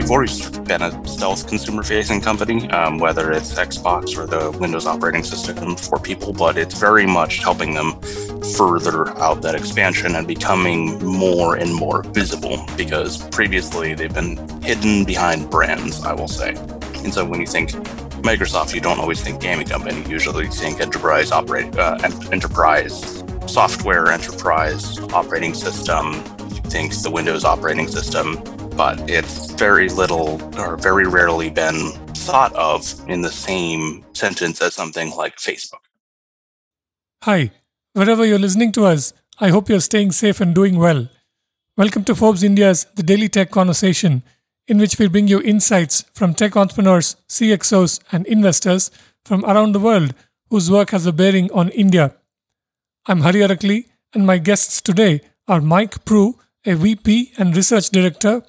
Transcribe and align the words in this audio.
they've 0.00 0.10
always 0.10 0.48
been 0.60 0.82
a 0.82 1.06
stealth 1.06 1.46
consumer 1.46 1.82
facing 1.82 2.20
company, 2.20 2.70
um, 2.70 2.98
whether 2.98 3.32
it's 3.32 3.54
Xbox 3.54 4.16
or 4.16 4.26
the 4.26 4.50
Windows 4.58 4.86
operating 4.86 5.22
system 5.22 5.76
for 5.76 5.98
people, 5.98 6.32
but 6.32 6.56
it's 6.56 6.78
very 6.78 7.06
much 7.06 7.38
helping 7.38 7.74
them 7.74 8.00
further 8.56 9.08
out 9.18 9.42
that 9.42 9.54
expansion 9.54 10.14
and 10.14 10.26
becoming 10.26 11.04
more 11.04 11.56
and 11.56 11.74
more 11.74 12.02
visible 12.02 12.64
because 12.76 13.28
previously 13.28 13.92
they've 13.94 14.14
been 14.14 14.36
hidden 14.62 15.04
behind 15.04 15.50
brands, 15.50 16.02
I 16.02 16.14
will 16.14 16.28
say. 16.28 16.54
And 17.04 17.12
so 17.12 17.24
when 17.24 17.40
you 17.40 17.46
think 17.46 17.70
Microsoft, 18.22 18.74
you 18.74 18.80
don't 18.80 19.00
always 19.00 19.20
think 19.22 19.40
gaming 19.40 19.66
company. 19.66 20.00
You 20.02 20.10
usually 20.12 20.46
think 20.46 20.80
enterprise 20.80 21.30
operate 21.30 21.76
uh, 21.76 21.98
enterprise 22.32 23.22
software, 23.46 24.10
enterprise 24.10 24.98
operating 25.12 25.52
system. 25.52 26.14
You 26.48 26.62
think 26.70 26.94
the 27.02 27.10
Windows 27.10 27.44
operating 27.44 27.88
system, 27.88 28.42
but 28.80 29.10
it's 29.10 29.52
very 29.52 29.90
little 29.90 30.40
or 30.58 30.74
very 30.74 31.06
rarely 31.06 31.50
been 31.50 31.92
thought 32.26 32.50
of 32.54 32.80
in 33.08 33.20
the 33.20 33.30
same 33.30 34.02
sentence 34.14 34.62
as 34.62 34.72
something 34.72 35.10
like 35.14 35.36
Facebook. 35.36 35.84
Hi, 37.24 37.50
wherever 37.92 38.24
you're 38.24 38.38
listening 38.38 38.72
to 38.72 38.86
us, 38.86 39.12
I 39.38 39.50
hope 39.50 39.68
you're 39.68 39.80
staying 39.80 40.12
safe 40.12 40.40
and 40.40 40.54
doing 40.54 40.78
well. 40.78 41.10
Welcome 41.76 42.04
to 42.04 42.14
Forbes 42.14 42.42
India's 42.42 42.86
The 42.94 43.02
Daily 43.02 43.28
Tech 43.28 43.50
Conversation 43.50 44.22
in 44.66 44.78
which 44.78 44.98
we 44.98 45.08
bring 45.08 45.28
you 45.28 45.42
insights 45.42 46.06
from 46.14 46.32
tech 46.32 46.56
entrepreneurs, 46.56 47.16
CXOs, 47.28 48.00
and 48.12 48.26
investors 48.26 48.90
from 49.26 49.44
around 49.44 49.72
the 49.72 49.86
world 49.88 50.14
whose 50.48 50.70
work 50.70 50.88
has 50.92 51.04
a 51.04 51.12
bearing 51.12 51.52
on 51.52 51.68
India. 51.68 52.14
I'm 53.04 53.20
Hari 53.20 53.40
Arakali, 53.40 53.90
and 54.14 54.26
my 54.26 54.38
guests 54.38 54.80
today 54.80 55.20
are 55.46 55.60
Mike 55.60 56.06
Proulx, 56.06 56.36
a 56.64 56.76
VP 56.76 57.32
and 57.36 57.54
Research 57.54 57.90
Director, 57.90 58.42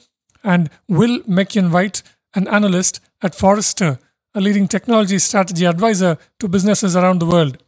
and 0.43 0.69
Will 0.87 1.20
McKeon-White, 1.21 2.03
an 2.34 2.47
analyst 2.47 2.99
at 3.21 3.35
Forrester, 3.35 3.99
a 4.34 4.41
leading 4.41 4.67
technology 4.67 5.20
strategy 5.20 5.65
advisor 5.65 6.17
to 6.39 6.48
businesses 6.48 6.95
around 6.95 7.20
the 7.20 7.25
world. 7.25 7.61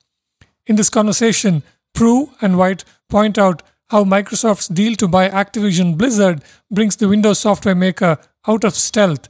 In 0.65 0.77
this 0.77 0.89
conversation, 0.89 1.63
Proulx 1.93 2.29
and 2.41 2.57
White 2.57 2.85
point 3.09 3.37
out 3.37 3.61
how 3.89 4.03
Microsoft's 4.03 4.69
deal 4.69 4.95
to 4.95 5.07
buy 5.07 5.29
Activision 5.29 5.97
Blizzard 5.97 6.41
brings 6.71 6.95
the 6.95 7.09
Windows 7.09 7.39
software 7.39 7.75
maker 7.75 8.17
out 8.47 8.63
of 8.63 8.73
stealth 8.73 9.27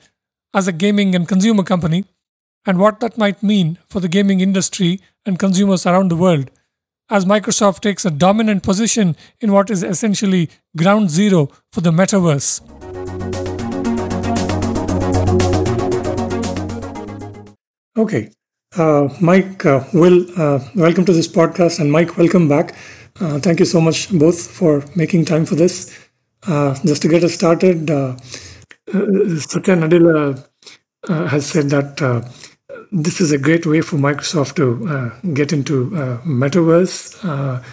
as 0.54 0.68
a 0.68 0.72
gaming 0.72 1.16
and 1.16 1.28
consumer 1.28 1.64
company, 1.64 2.06
and 2.66 2.78
what 2.78 3.00
that 3.00 3.18
might 3.18 3.44
mean 3.44 3.78
for 3.88 4.00
the 4.00 4.08
gaming 4.08 4.40
industry 4.40 5.02
and 5.26 5.40
consumers 5.40 5.86
around 5.86 6.10
the 6.10 6.16
world, 6.16 6.52
as 7.10 7.26
Microsoft 7.26 7.82
takes 7.82 8.06
a 8.06 8.12
dominant 8.12 8.64
position 8.64 9.16
in 9.42 9.52
what 9.52 9.70
is 9.70 9.84
essentially 9.84 10.50
ground 10.78 11.10
zero 11.10 11.50
for 11.72 11.82
the 11.82 11.92
metaverse. 11.92 12.62
Okay, 17.96 18.32
uh, 18.76 19.08
Mike, 19.22 19.66
uh, 19.66 19.84
Will, 19.94 20.26
uh, 20.36 20.60
welcome 20.76 21.06
to 21.06 21.14
this 21.14 21.28
podcast, 21.28 21.80
and 21.80 21.92
Mike, 21.92 22.18
welcome 22.18 22.50
back. 22.50 22.76
Uh, 23.20 23.40
thank 23.40 23.60
you 23.60 23.66
so 23.66 23.80
much 23.80 24.12
both 24.12 24.50
for 24.50 24.84
making 24.96 25.26
time 25.26 25.46
for 25.46 25.56
this. 25.56 25.96
Uh, 26.48 26.74
just 26.84 27.02
to 27.04 27.08
get 27.08 27.24
us 27.24 27.34
started, 27.34 27.92
uh, 27.92 28.16
uh, 28.94 29.38
Satya 29.38 29.76
Nadella 29.76 30.44
has 31.08 31.46
said 31.46 31.70
that 31.70 31.98
this 32.92 33.22
is 33.22 33.32
a 33.32 33.38
great 33.38 33.66
way 33.66 33.82
for 33.82 33.98
Microsoft 33.98 34.56
to 34.56 35.12
get 35.34 35.54
into 35.54 35.90
metaverse. 36.26 37.64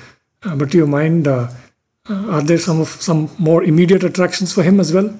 but 0.42 0.70
to 0.70 0.76
your 0.76 0.86
mind, 0.86 1.26
are 1.26 2.42
there 2.42 2.58
some 2.58 2.80
of 2.80 2.88
some 2.88 3.30
more 3.38 3.64
immediate 3.64 4.04
attractions 4.04 4.52
for 4.52 4.62
him 4.62 4.78
as 4.78 4.92
well? 4.92 5.12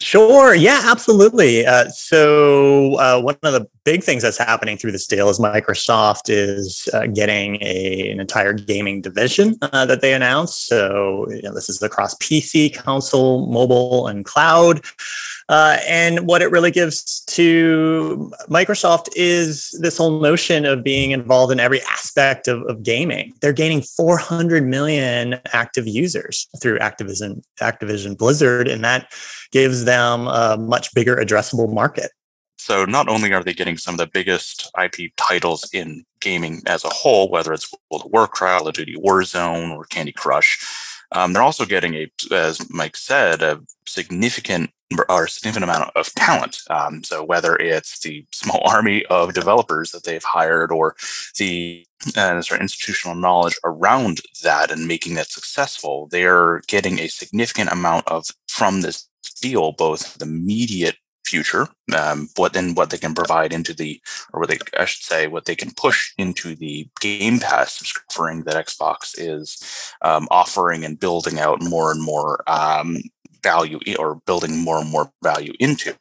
Sure. 0.00 0.54
Yeah, 0.54 0.80
absolutely. 0.84 1.64
Uh, 1.66 1.88
so, 1.88 2.94
uh, 2.96 3.20
one 3.20 3.36
of 3.42 3.52
the 3.52 3.68
big 3.84 4.02
things 4.02 4.22
that's 4.22 4.38
happening 4.38 4.76
through 4.76 4.92
this 4.92 5.06
deal 5.06 5.28
is 5.28 5.38
Microsoft 5.38 6.28
is 6.28 6.88
uh, 6.94 7.06
getting 7.06 7.56
a, 7.62 8.10
an 8.10 8.20
entire 8.20 8.52
gaming 8.52 9.00
division 9.00 9.56
uh, 9.62 9.84
that 9.86 10.00
they 10.00 10.14
announced. 10.14 10.66
So, 10.66 11.26
you 11.30 11.42
know, 11.42 11.54
this 11.54 11.68
is 11.68 11.82
across 11.82 12.14
PC, 12.16 12.74
console, 12.74 13.46
mobile, 13.46 14.06
and 14.08 14.24
cloud. 14.24 14.84
Uh, 15.50 15.76
and 15.86 16.26
what 16.26 16.40
it 16.40 16.50
really 16.50 16.70
gives 16.70 17.20
to 17.26 18.32
Microsoft 18.48 19.08
is 19.14 19.76
this 19.80 19.98
whole 19.98 20.20
notion 20.20 20.64
of 20.64 20.82
being 20.82 21.10
involved 21.10 21.52
in 21.52 21.60
every 21.60 21.82
aspect 21.82 22.48
of, 22.48 22.62
of 22.62 22.82
gaming. 22.82 23.34
They're 23.42 23.52
gaining 23.52 23.82
400 23.82 24.64
million 24.64 25.38
active 25.52 25.86
users 25.86 26.48
through 26.60 26.78
Activision, 26.78 27.42
Activision 27.60 28.16
Blizzard, 28.16 28.68
and 28.68 28.82
that 28.84 29.12
gives 29.52 29.84
them 29.84 30.26
a 30.26 30.56
much 30.58 30.94
bigger 30.94 31.16
addressable 31.16 31.70
market. 31.72 32.10
So 32.64 32.86
not 32.86 33.08
only 33.08 33.30
are 33.34 33.44
they 33.44 33.52
getting 33.52 33.76
some 33.76 33.94
of 33.94 33.98
the 33.98 34.06
biggest 34.06 34.70
IP 34.82 35.14
titles 35.16 35.68
in 35.74 36.06
gaming 36.20 36.62
as 36.64 36.82
a 36.82 36.88
whole, 36.88 37.30
whether 37.30 37.52
it's 37.52 37.70
World 37.90 38.06
of 38.06 38.10
Warcraft, 38.10 38.60
Call 38.60 38.68
of 38.68 38.74
Duty 38.74 38.96
Warzone, 38.96 39.76
or 39.76 39.84
Candy 39.84 40.12
Crush, 40.12 40.66
um, 41.12 41.34
they're 41.34 41.42
also 41.42 41.66
getting 41.66 41.94
a, 41.94 42.10
as 42.32 42.70
Mike 42.70 42.96
said, 42.96 43.42
a 43.42 43.60
significant 43.86 44.70
or 45.10 45.26
significant 45.26 45.64
amount 45.64 45.90
of 45.94 46.06
talent. 46.14 46.62
Um, 46.70 47.04
so 47.04 47.22
whether 47.22 47.54
it's 47.56 47.98
the 47.98 48.24
small 48.32 48.62
army 48.66 49.04
of 49.10 49.34
developers 49.34 49.90
that 49.90 50.04
they've 50.04 50.24
hired 50.24 50.72
or 50.72 50.96
the 51.38 51.86
uh, 52.16 52.40
sort 52.40 52.60
of 52.60 52.62
institutional 52.62 53.14
knowledge 53.14 53.58
around 53.62 54.22
that 54.42 54.70
and 54.70 54.88
making 54.88 55.16
that 55.16 55.30
successful, 55.30 56.08
they're 56.10 56.62
getting 56.66 56.98
a 56.98 57.08
significant 57.08 57.70
amount 57.70 58.08
of 58.08 58.24
from 58.48 58.80
this 58.80 59.06
deal, 59.42 59.72
both 59.72 60.14
the 60.14 60.24
immediate 60.24 60.96
future, 61.24 61.68
um, 61.96 62.28
what 62.36 62.56
and 62.56 62.76
what 62.76 62.90
they 62.90 62.98
can 62.98 63.14
provide 63.14 63.52
into 63.52 63.74
the, 63.74 64.00
or 64.32 64.40
what 64.40 64.48
they, 64.48 64.58
I 64.78 64.84
should 64.84 65.04
say, 65.04 65.26
what 65.26 65.44
they 65.44 65.56
can 65.56 65.72
push 65.74 66.12
into 66.18 66.54
the 66.54 66.88
Game 67.00 67.38
Pass 67.38 67.82
offering 68.10 68.42
that 68.44 68.66
Xbox 68.66 69.14
is 69.16 69.62
um, 70.02 70.28
offering 70.30 70.84
and 70.84 71.00
building 71.00 71.38
out 71.38 71.62
more 71.62 71.90
and 71.90 72.02
more 72.02 72.42
um, 72.46 72.98
value 73.44 73.78
or 73.98 74.16
building 74.26 74.58
more 74.58 74.80
and 74.80 74.90
more 74.90 75.12
value 75.22 75.52
into. 75.60 75.94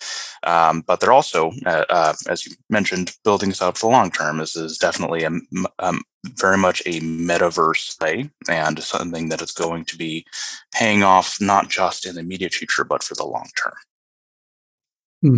Um, 0.44 0.82
but 0.88 1.00
they're 1.00 1.12
also, 1.12 1.52
uh, 1.66 1.86
uh, 1.90 2.14
as 2.28 2.46
you 2.46 2.56
mentioned, 2.70 3.16
building 3.24 3.50
this 3.50 3.62
out 3.62 3.78
for 3.78 3.88
the 3.88 3.92
long 3.92 4.10
term. 4.10 4.38
This 4.38 4.56
is 4.56 4.78
definitely 4.78 5.24
a, 5.24 5.32
um, 5.80 6.02
very 6.26 6.58
much 6.58 6.82
a 6.86 7.02
metaverse 7.02 8.00
play 8.00 8.30
and 8.50 8.82
something 8.82 9.30
that 9.30 9.42
is 9.42 9.52
going 9.52 9.86
to 9.86 9.98
be 9.98 10.26
paying 10.74 11.04
off 11.04 11.38
not 11.40 11.70
just 11.70 12.06
in 12.06 12.16
the 12.16 12.22
immediate 12.22 12.54
future, 12.54 12.86
but 12.86 13.04
for 13.04 13.14
the 13.16 13.26
long 13.26 13.50
term. 13.62 13.74
Hmm. 15.24 15.38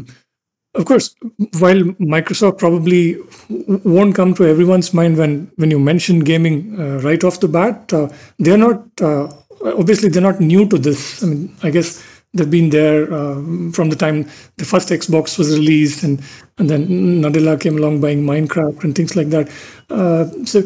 Of 0.73 0.85
course, 0.85 1.15
while 1.59 1.81
Microsoft 2.15 2.57
probably 2.57 3.17
won't 3.49 4.13
come 4.13 4.33
to 4.33 4.45
everyone's 4.45 4.93
mind 4.93 5.17
when, 5.17 5.49
when 5.55 5.71
you 5.71 5.79
mention 5.79 6.19
gaming 6.19 6.77
uh, 6.77 6.99
right 6.99 7.23
off 7.23 7.39
the 7.39 7.47
bat, 7.47 7.93
uh, 7.93 8.09
they're 8.39 8.57
not 8.57 8.83
uh, 9.01 9.29
obviously 9.63 10.09
they're 10.09 10.21
not 10.21 10.41
new 10.41 10.67
to 10.67 10.77
this. 10.77 11.23
I 11.23 11.27
mean, 11.27 11.55
I 11.63 11.69
guess 11.69 12.03
they've 12.33 12.49
been 12.49 12.71
there 12.71 13.03
uh, 13.03 13.35
from 13.71 13.89
the 13.89 13.95
time 13.95 14.27
the 14.57 14.65
first 14.65 14.89
Xbox 14.89 15.37
was 15.37 15.57
released, 15.57 16.03
and 16.03 16.21
and 16.57 16.69
then 16.69 16.87
Nadella 17.21 17.61
came 17.61 17.77
along 17.77 18.01
buying 18.01 18.25
Minecraft 18.25 18.83
and 18.83 18.93
things 18.93 19.15
like 19.15 19.29
that. 19.29 19.49
Uh, 19.89 20.25
so, 20.43 20.59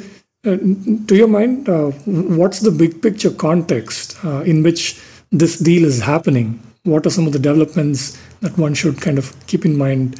uh, 0.47 0.57
to 1.05 1.15
your 1.15 1.27
mind, 1.27 1.67
what's 2.05 2.61
the 2.61 2.71
big 2.71 2.99
picture 3.03 3.31
context 3.31 4.17
in 4.23 4.63
which 4.63 4.99
this 5.31 5.59
deal 5.59 5.85
is 5.85 6.01
happening? 6.01 6.59
What 6.83 7.05
are 7.05 7.11
some 7.11 7.27
of 7.27 7.33
the 7.33 7.39
developments 7.39 8.17
that 8.41 8.57
one 8.57 8.73
should 8.73 9.01
kind 9.01 9.17
of 9.17 9.35
keep 9.47 9.65
in 9.65 9.77
mind. 9.77 10.19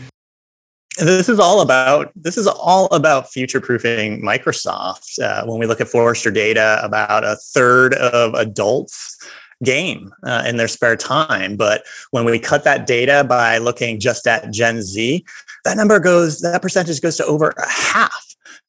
This 0.97 1.29
is 1.29 1.39
all 1.39 1.61
about 1.61 2.11
this 2.15 2.37
is 2.37 2.47
all 2.47 2.87
about 2.87 3.31
future 3.31 3.61
proofing 3.61 4.21
microsoft 4.21 5.19
uh, 5.21 5.45
when 5.45 5.59
we 5.59 5.65
look 5.65 5.79
at 5.79 5.87
forrester 5.87 6.29
data 6.29 6.79
about 6.83 7.23
a 7.23 7.37
third 7.37 7.93
of 7.93 8.33
adults 8.33 9.17
game 9.63 10.11
uh, 10.23 10.43
in 10.45 10.57
their 10.57 10.67
spare 10.67 10.97
time. 10.97 11.55
But 11.55 11.83
when 12.11 12.25
we 12.25 12.37
cut 12.39 12.65
that 12.65 12.85
data 12.85 13.25
by 13.27 13.59
looking 13.59 13.99
just 13.99 14.27
at 14.27 14.51
gen 14.51 14.81
z 14.81 15.25
that 15.65 15.77
number 15.77 15.99
goes 15.99 16.41
that 16.41 16.61
percentage 16.61 17.01
goes 17.01 17.17
to 17.17 17.25
over 17.25 17.49
a 17.49 17.69
half 17.69 18.18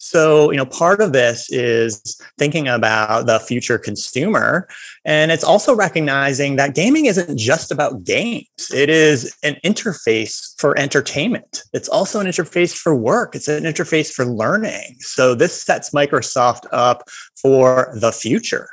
so, 0.02 0.50
you 0.50 0.56
know, 0.56 0.64
part 0.64 1.02
of 1.02 1.12
this 1.12 1.52
is 1.52 2.18
thinking 2.38 2.66
about 2.66 3.26
the 3.26 3.38
future 3.38 3.76
consumer. 3.76 4.66
And 5.04 5.30
it's 5.30 5.44
also 5.44 5.74
recognizing 5.74 6.56
that 6.56 6.74
gaming 6.74 7.04
isn't 7.04 7.36
just 7.36 7.70
about 7.70 8.02
games, 8.02 8.46
it 8.74 8.88
is 8.88 9.36
an 9.42 9.56
interface 9.62 10.58
for 10.58 10.76
entertainment. 10.78 11.62
It's 11.74 11.88
also 11.88 12.18
an 12.18 12.26
interface 12.26 12.74
for 12.74 12.96
work, 12.96 13.34
it's 13.34 13.46
an 13.46 13.64
interface 13.64 14.10
for 14.10 14.24
learning. 14.24 14.96
So, 15.00 15.34
this 15.34 15.62
sets 15.62 15.90
Microsoft 15.90 16.66
up 16.72 17.08
for 17.36 17.94
the 18.00 18.10
future. 18.10 18.70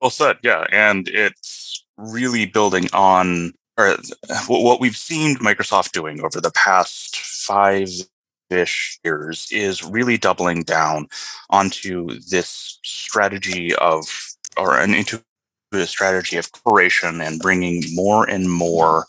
Well 0.00 0.10
said. 0.10 0.38
Yeah. 0.42 0.66
And 0.70 1.08
it's 1.08 1.84
really 1.96 2.46
building 2.46 2.88
on 2.92 3.52
or 3.76 3.96
what 4.46 4.80
we've 4.80 4.96
seen 4.96 5.36
Microsoft 5.36 5.92
doing 5.92 6.20
over 6.20 6.40
the 6.40 6.50
past 6.52 7.16
five 7.16 7.88
ish 8.50 8.98
years 9.04 9.48
is 9.50 9.84
really 9.84 10.18
doubling 10.18 10.62
down 10.62 11.08
onto 11.50 12.18
this 12.30 12.78
strategy 12.82 13.74
of 13.76 14.04
or 14.56 14.78
an 14.78 14.94
into 14.94 15.22
a 15.72 15.86
strategy 15.86 16.36
of 16.36 16.50
cooperation 16.52 17.20
and 17.20 17.40
bringing 17.40 17.82
more 17.94 18.28
and 18.28 18.50
more 18.50 19.06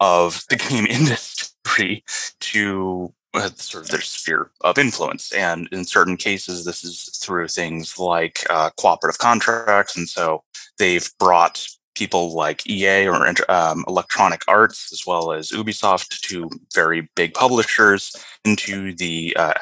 of 0.00 0.44
the 0.50 0.56
game 0.56 0.86
industry 0.90 2.04
to 2.40 3.12
uh, 3.34 3.50
sort 3.54 3.84
of 3.84 3.90
their 3.90 4.00
sphere 4.00 4.50
of 4.62 4.78
influence. 4.78 5.32
And 5.32 5.68
in 5.70 5.84
certain 5.84 6.16
cases, 6.16 6.64
this 6.64 6.82
is 6.82 7.20
through 7.22 7.48
things 7.48 7.98
like 7.98 8.44
uh, 8.50 8.70
cooperative 8.76 9.18
contracts. 9.18 9.96
And 9.96 10.08
so 10.08 10.42
they've 10.78 11.08
brought 11.18 11.64
people 11.94 12.34
like 12.34 12.68
EA 12.68 13.08
or 13.08 13.34
um, 13.48 13.84
Electronic 13.88 14.42
Arts, 14.48 14.92
as 14.92 15.06
well 15.06 15.32
as 15.32 15.50
Ubisoft, 15.50 16.20
two 16.20 16.48
very 16.74 17.08
big 17.16 17.34
publishers, 17.34 18.14
into 18.44 18.94
the 18.94 19.34
uh, 19.36 19.54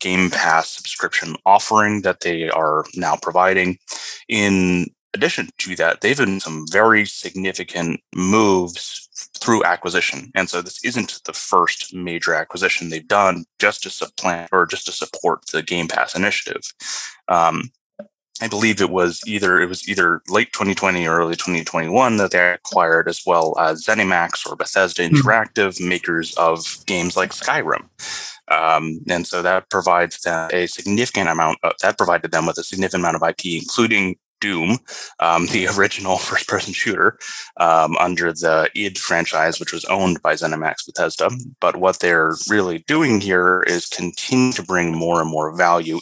Game 0.00 0.30
Pass 0.30 0.70
subscription 0.70 1.36
offering 1.46 2.02
that 2.02 2.20
they 2.20 2.48
are 2.50 2.84
now 2.94 3.16
providing. 3.16 3.78
In 4.28 4.86
addition 5.14 5.48
to 5.58 5.76
that, 5.76 6.00
they've 6.00 6.16
done 6.16 6.40
some 6.40 6.64
very 6.70 7.04
significant 7.04 8.00
moves 8.14 9.08
through 9.38 9.64
acquisition. 9.64 10.30
And 10.34 10.48
so 10.48 10.62
this 10.62 10.84
isn't 10.84 11.20
the 11.24 11.32
first 11.32 11.94
major 11.94 12.34
acquisition 12.34 12.88
they've 12.88 13.06
done 13.06 13.44
just 13.58 13.82
to 13.82 13.90
supplant 13.90 14.48
or 14.52 14.66
just 14.66 14.86
to 14.86 14.92
support 14.92 15.46
the 15.52 15.62
Game 15.62 15.88
Pass 15.88 16.14
initiative. 16.14 16.62
Um, 17.28 17.70
I 18.42 18.48
believe 18.48 18.80
it 18.80 18.90
was 18.90 19.20
either 19.24 19.60
it 19.60 19.68
was 19.68 19.88
either 19.88 20.20
late 20.28 20.52
2020 20.52 21.06
or 21.06 21.16
early 21.18 21.36
2021 21.36 22.16
that 22.16 22.32
they 22.32 22.52
acquired 22.52 23.08
as 23.08 23.22
well 23.24 23.56
as 23.56 23.86
ZeniMax 23.86 24.50
or 24.50 24.56
Bethesda 24.56 25.06
hmm. 25.06 25.14
Interactive, 25.14 25.76
mm-hmm. 25.76 25.88
makers 25.88 26.34
of 26.34 26.58
games 26.86 27.16
like 27.16 27.30
Skyrim. 27.30 27.88
Um, 28.48 28.98
and 29.08 29.28
so 29.28 29.42
that 29.42 29.70
provides 29.70 30.20
them 30.22 30.50
a 30.52 30.66
significant 30.66 31.28
amount 31.28 31.58
of, 31.62 31.74
that 31.82 31.96
provided 31.96 32.32
them 32.32 32.46
with 32.46 32.58
a 32.58 32.64
significant 32.64 33.02
amount 33.02 33.16
of 33.16 33.22
IP, 33.22 33.62
including 33.62 34.16
Doom, 34.40 34.78
um, 35.20 35.46
the 35.52 35.68
original 35.78 36.18
first 36.18 36.48
person 36.48 36.72
shooter, 36.72 37.20
um, 37.60 37.96
under 37.98 38.32
the 38.32 38.68
id 38.74 38.98
franchise, 38.98 39.60
which 39.60 39.72
was 39.72 39.84
owned 39.84 40.20
by 40.20 40.34
ZeniMax 40.34 40.84
Bethesda. 40.84 41.30
But 41.60 41.76
what 41.76 42.00
they're 42.00 42.34
really 42.50 42.78
doing 42.88 43.20
here 43.20 43.62
is 43.68 43.86
continue 43.86 44.52
to 44.54 44.64
bring 44.64 44.92
more 44.92 45.20
and 45.20 45.30
more 45.30 45.56
value 45.56 46.00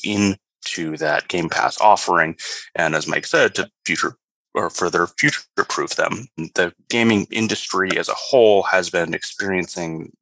into 0.61 0.97
that 0.99 1.29
Game 1.29 1.49
Pass 1.49 1.81
offering. 1.81 2.37
And 2.75 2.95
as 2.95 3.07
Mike 3.07 3.27
said, 3.27 3.55
to 3.57 3.71
future 3.85 4.17
or 4.55 4.71
further 4.71 5.07
future 5.07 5.43
proof 5.69 5.97
them. 5.97 6.27
The 6.37 6.73
gaming 6.89 7.27
industry 7.31 7.97
as 7.97 8.09
a 8.09 8.15
whole 8.15 8.63
has 8.65 8.91
been 8.91 9.15
experiencing 9.15 10.13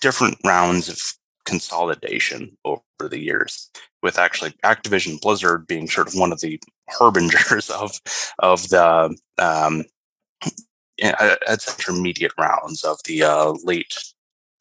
different 0.00 0.36
rounds 0.44 0.88
of 0.88 1.00
consolidation 1.46 2.56
over 2.64 2.82
the 3.00 3.18
years, 3.18 3.70
with 4.02 4.18
actually 4.18 4.50
Activision 4.64 5.20
Blizzard 5.20 5.66
being 5.66 5.88
sort 5.88 6.08
of 6.08 6.14
one 6.14 6.32
of 6.32 6.40
the 6.40 6.60
harbingers 6.90 7.70
of 7.74 7.98
of 8.40 8.68
the 8.68 9.16
um, 9.38 9.84
at 11.02 11.68
intermediate 11.78 12.32
rounds 12.38 12.84
of 12.84 12.98
the 13.04 13.22
uh, 13.22 13.54
late 13.64 13.94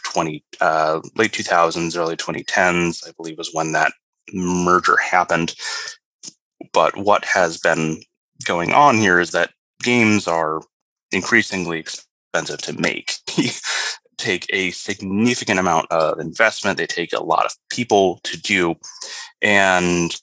20 0.05 0.43
uh, 0.61 1.01
late 1.15 1.31
2000s 1.31 1.97
early 1.97 2.15
2010s 2.15 3.07
i 3.07 3.11
believe 3.17 3.37
was 3.37 3.49
when 3.53 3.73
that 3.73 3.91
merger 4.33 4.97
happened 4.97 5.55
but 6.73 6.97
what 6.97 7.25
has 7.25 7.57
been 7.57 8.01
going 8.45 8.73
on 8.73 8.97
here 8.97 9.19
is 9.19 9.31
that 9.31 9.51
games 9.83 10.27
are 10.27 10.61
increasingly 11.11 11.79
expensive 11.79 12.61
to 12.61 12.79
make 12.79 13.15
take 14.17 14.45
a 14.51 14.71
significant 14.71 15.59
amount 15.59 15.87
of 15.91 16.19
investment. 16.19 16.77
They 16.77 16.87
take 16.87 17.13
a 17.13 17.23
lot 17.23 17.45
of 17.45 17.55
people 17.69 18.19
to 18.23 18.39
do. 18.39 18.75
And 19.41 20.15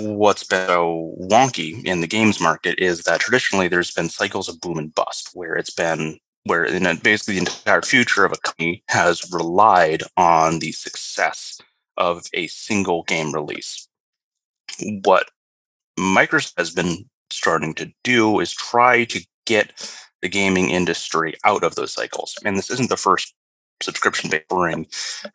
what's 0.00 0.44
been 0.44 0.68
so 0.68 1.14
wonky 1.20 1.84
in 1.84 2.00
the 2.00 2.06
games 2.06 2.40
market 2.40 2.78
is 2.78 3.02
that 3.02 3.20
traditionally 3.20 3.68
there's 3.68 3.90
been 3.90 4.08
cycles 4.08 4.48
of 4.48 4.60
boom 4.60 4.78
and 4.78 4.94
bust 4.94 5.30
where 5.34 5.54
it's 5.56 5.70
been 5.70 6.18
where 6.44 6.64
basically 7.02 7.34
the 7.34 7.40
entire 7.40 7.82
future 7.82 8.24
of 8.24 8.32
a 8.32 8.36
company 8.36 8.82
has 8.88 9.30
relied 9.30 10.02
on 10.16 10.60
the 10.60 10.72
success 10.72 11.60
of 12.00 12.24
a 12.34 12.48
single 12.48 13.04
game 13.04 13.32
release. 13.32 13.86
What 15.04 15.30
Microsoft 15.98 16.54
has 16.58 16.70
been 16.70 17.04
starting 17.30 17.74
to 17.74 17.92
do 18.02 18.40
is 18.40 18.52
try 18.52 19.04
to 19.04 19.24
get 19.46 19.72
the 20.22 20.28
gaming 20.28 20.70
industry 20.70 21.34
out 21.44 21.62
of 21.62 21.74
those 21.76 21.92
cycles. 21.92 22.34
And 22.44 22.56
this 22.56 22.70
isn't 22.70 22.88
the 22.88 22.96
first 22.96 23.34
subscription 23.82 24.30
offering 24.50 24.86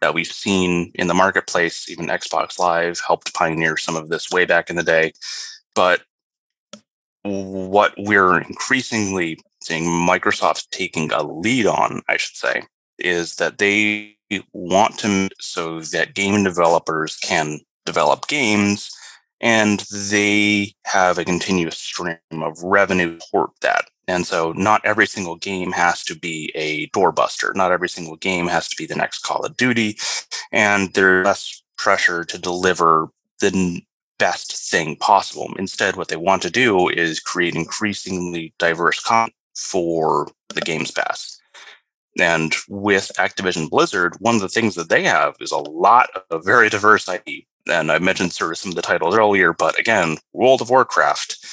that 0.01 0.13
we've 0.13 0.27
seen 0.27 0.91
in 0.95 1.07
the 1.07 1.13
marketplace. 1.13 1.89
Even 1.89 2.07
Xbox 2.07 2.59
Live 2.59 3.00
helped 3.06 3.33
pioneer 3.33 3.77
some 3.77 3.95
of 3.95 4.09
this 4.09 4.29
way 4.29 4.45
back 4.45 4.69
in 4.69 4.75
the 4.75 4.83
day. 4.83 5.13
But 5.73 6.01
what 7.23 7.94
we're 7.97 8.39
increasingly 8.39 9.39
seeing 9.62 9.85
Microsoft 9.85 10.69
taking 10.69 11.12
a 11.12 11.23
lead 11.23 11.65
on, 11.65 12.01
I 12.07 12.17
should 12.17 12.35
say, 12.35 12.63
is 13.00 13.35
that 13.35 13.57
they 13.57 14.17
want 14.54 15.00
to 15.00 15.30
so 15.40 15.82
that 15.82 16.16
game 16.16 16.44
developers 16.44 17.18
can 17.18 17.60
develop 17.86 18.28
games 18.28 18.92
and 19.42 19.86
they 19.92 20.74
have 20.86 21.18
a 21.18 21.26
continuous 21.26 21.78
stream 21.78 22.18
of 22.32 22.62
revenue 22.64 23.20
toward 23.32 23.50
that. 23.62 23.86
And 24.08 24.26
so 24.26 24.52
not 24.54 24.86
every 24.86 25.08
single 25.08 25.36
game 25.36 25.72
has 25.72 26.04
to 26.06 26.16
be 26.16 26.52
a 26.56 26.88
doorbuster. 26.90 27.56
Not 27.56 27.72
every 27.72 27.90
single 27.90 28.16
game 28.18 28.48
has 28.48 28.68
to 28.70 28.76
be 28.76 28.86
the 28.86 28.96
next 28.96 29.20
Call 29.20 29.46
of 29.46 29.58
Duty. 29.58 29.98
And 30.52 30.94
there's 30.94 31.26
less 31.26 31.64
pressure 31.78 32.24
to 32.26 32.38
deliver 32.38 33.10
the 33.40 33.82
best 34.18 34.70
thing 34.70 34.96
possible. 34.98 35.54
Instead, 35.58 35.96
what 35.96 36.08
they 36.08 36.16
want 36.16 36.42
to 36.44 36.50
do 36.50 36.88
is 36.90 37.20
create 37.20 37.56
increasingly 37.56 38.54
diverse 38.58 39.00
content 39.00 39.34
for 39.56 40.28
the 40.54 40.62
Games 40.62 40.92
Pass. 40.92 41.35
And 42.19 42.56
with 42.69 43.12
Activision 43.17 43.69
Blizzard, 43.69 44.15
one 44.19 44.35
of 44.35 44.41
the 44.41 44.50
things 44.50 44.75
that 44.75 44.89
they 44.89 45.03
have 45.03 45.35
is 45.41 45.51
a 45.51 45.57
lot 45.57 46.09
of 46.29 46.45
very 46.45 46.69
diverse 46.69 47.07
IP. 47.09 47.45
And 47.67 47.91
I 47.91 48.00
mentioned 48.00 48.31
sort 48.31 48.51
of 48.51 48.57
some 48.57 48.71
of 48.71 48.75
the 48.75 48.81
titles 48.81 49.17
earlier, 49.17 49.53
but 49.53 49.77
again, 49.79 50.17
World 50.33 50.62
of 50.62 50.69
Warcraft, 50.69 51.45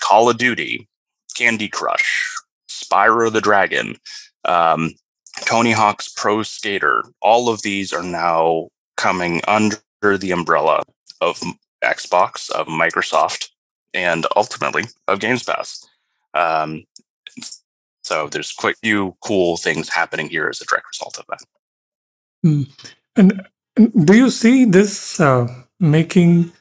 Call 0.00 0.28
of 0.28 0.36
Duty, 0.36 0.88
Candy 1.34 1.68
Crush, 1.68 2.34
Spyro 2.68 3.32
the 3.32 3.40
Dragon, 3.40 3.96
um, 4.44 4.92
Tony 5.46 5.72
Hawk's 5.72 6.08
Pro 6.08 6.42
Skater. 6.42 7.04
All 7.22 7.48
of 7.48 7.62
these 7.62 7.92
are 7.92 8.02
now 8.02 8.68
coming 8.96 9.40
under 9.46 9.78
the 10.18 10.32
umbrella 10.32 10.82
of 11.20 11.40
Xbox, 11.82 12.50
of 12.50 12.66
Microsoft, 12.66 13.48
and 13.94 14.26
ultimately 14.36 14.84
of 15.06 15.20
Games 15.20 15.44
Pass. 15.44 15.86
Um, 16.34 16.84
so 18.08 18.28
there's 18.32 18.52
quite 18.52 18.76
a 18.76 18.86
few 18.86 19.16
cool 19.20 19.56
things 19.56 19.88
happening 20.00 20.28
here 20.28 20.48
as 20.48 20.60
a 20.60 20.66
direct 20.66 20.86
result 20.92 21.18
of 21.18 21.24
that. 21.30 21.40
Mm. 22.46 22.64
And 23.16 23.28
do 24.06 24.14
you 24.16 24.30
see 24.30 24.64
this 24.64 25.20
uh, 25.20 25.46
making 25.78 26.52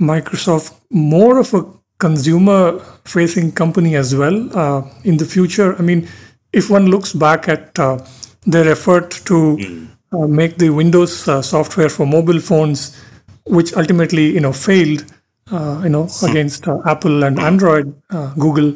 Microsoft 0.00 0.74
more 0.90 1.38
of 1.38 1.54
a 1.54 1.64
consumer 1.98 2.78
facing 3.04 3.52
company 3.52 3.96
as 3.96 4.14
well 4.14 4.48
uh, 4.56 4.82
in 5.04 5.16
the 5.16 5.24
future. 5.24 5.76
I 5.78 5.82
mean, 5.82 6.08
if 6.52 6.70
one 6.70 6.86
looks 6.86 7.12
back 7.12 7.48
at 7.48 7.78
uh, 7.78 7.98
their 8.44 8.68
effort 8.70 9.10
to 9.24 9.56
mm. 9.56 9.88
uh, 10.12 10.26
make 10.26 10.58
the 10.58 10.70
Windows 10.70 11.26
uh, 11.28 11.42
software 11.42 11.88
for 11.88 12.06
mobile 12.06 12.40
phones, 12.40 13.00
which 13.44 13.74
ultimately 13.74 14.34
you 14.34 14.40
know 14.40 14.52
failed, 14.52 15.04
uh, 15.50 15.80
you 15.82 15.88
know 15.88 16.06
hmm. 16.06 16.26
against 16.26 16.66
uh, 16.68 16.80
Apple 16.86 17.24
and 17.24 17.38
Android, 17.38 17.94
Google, 18.38 18.74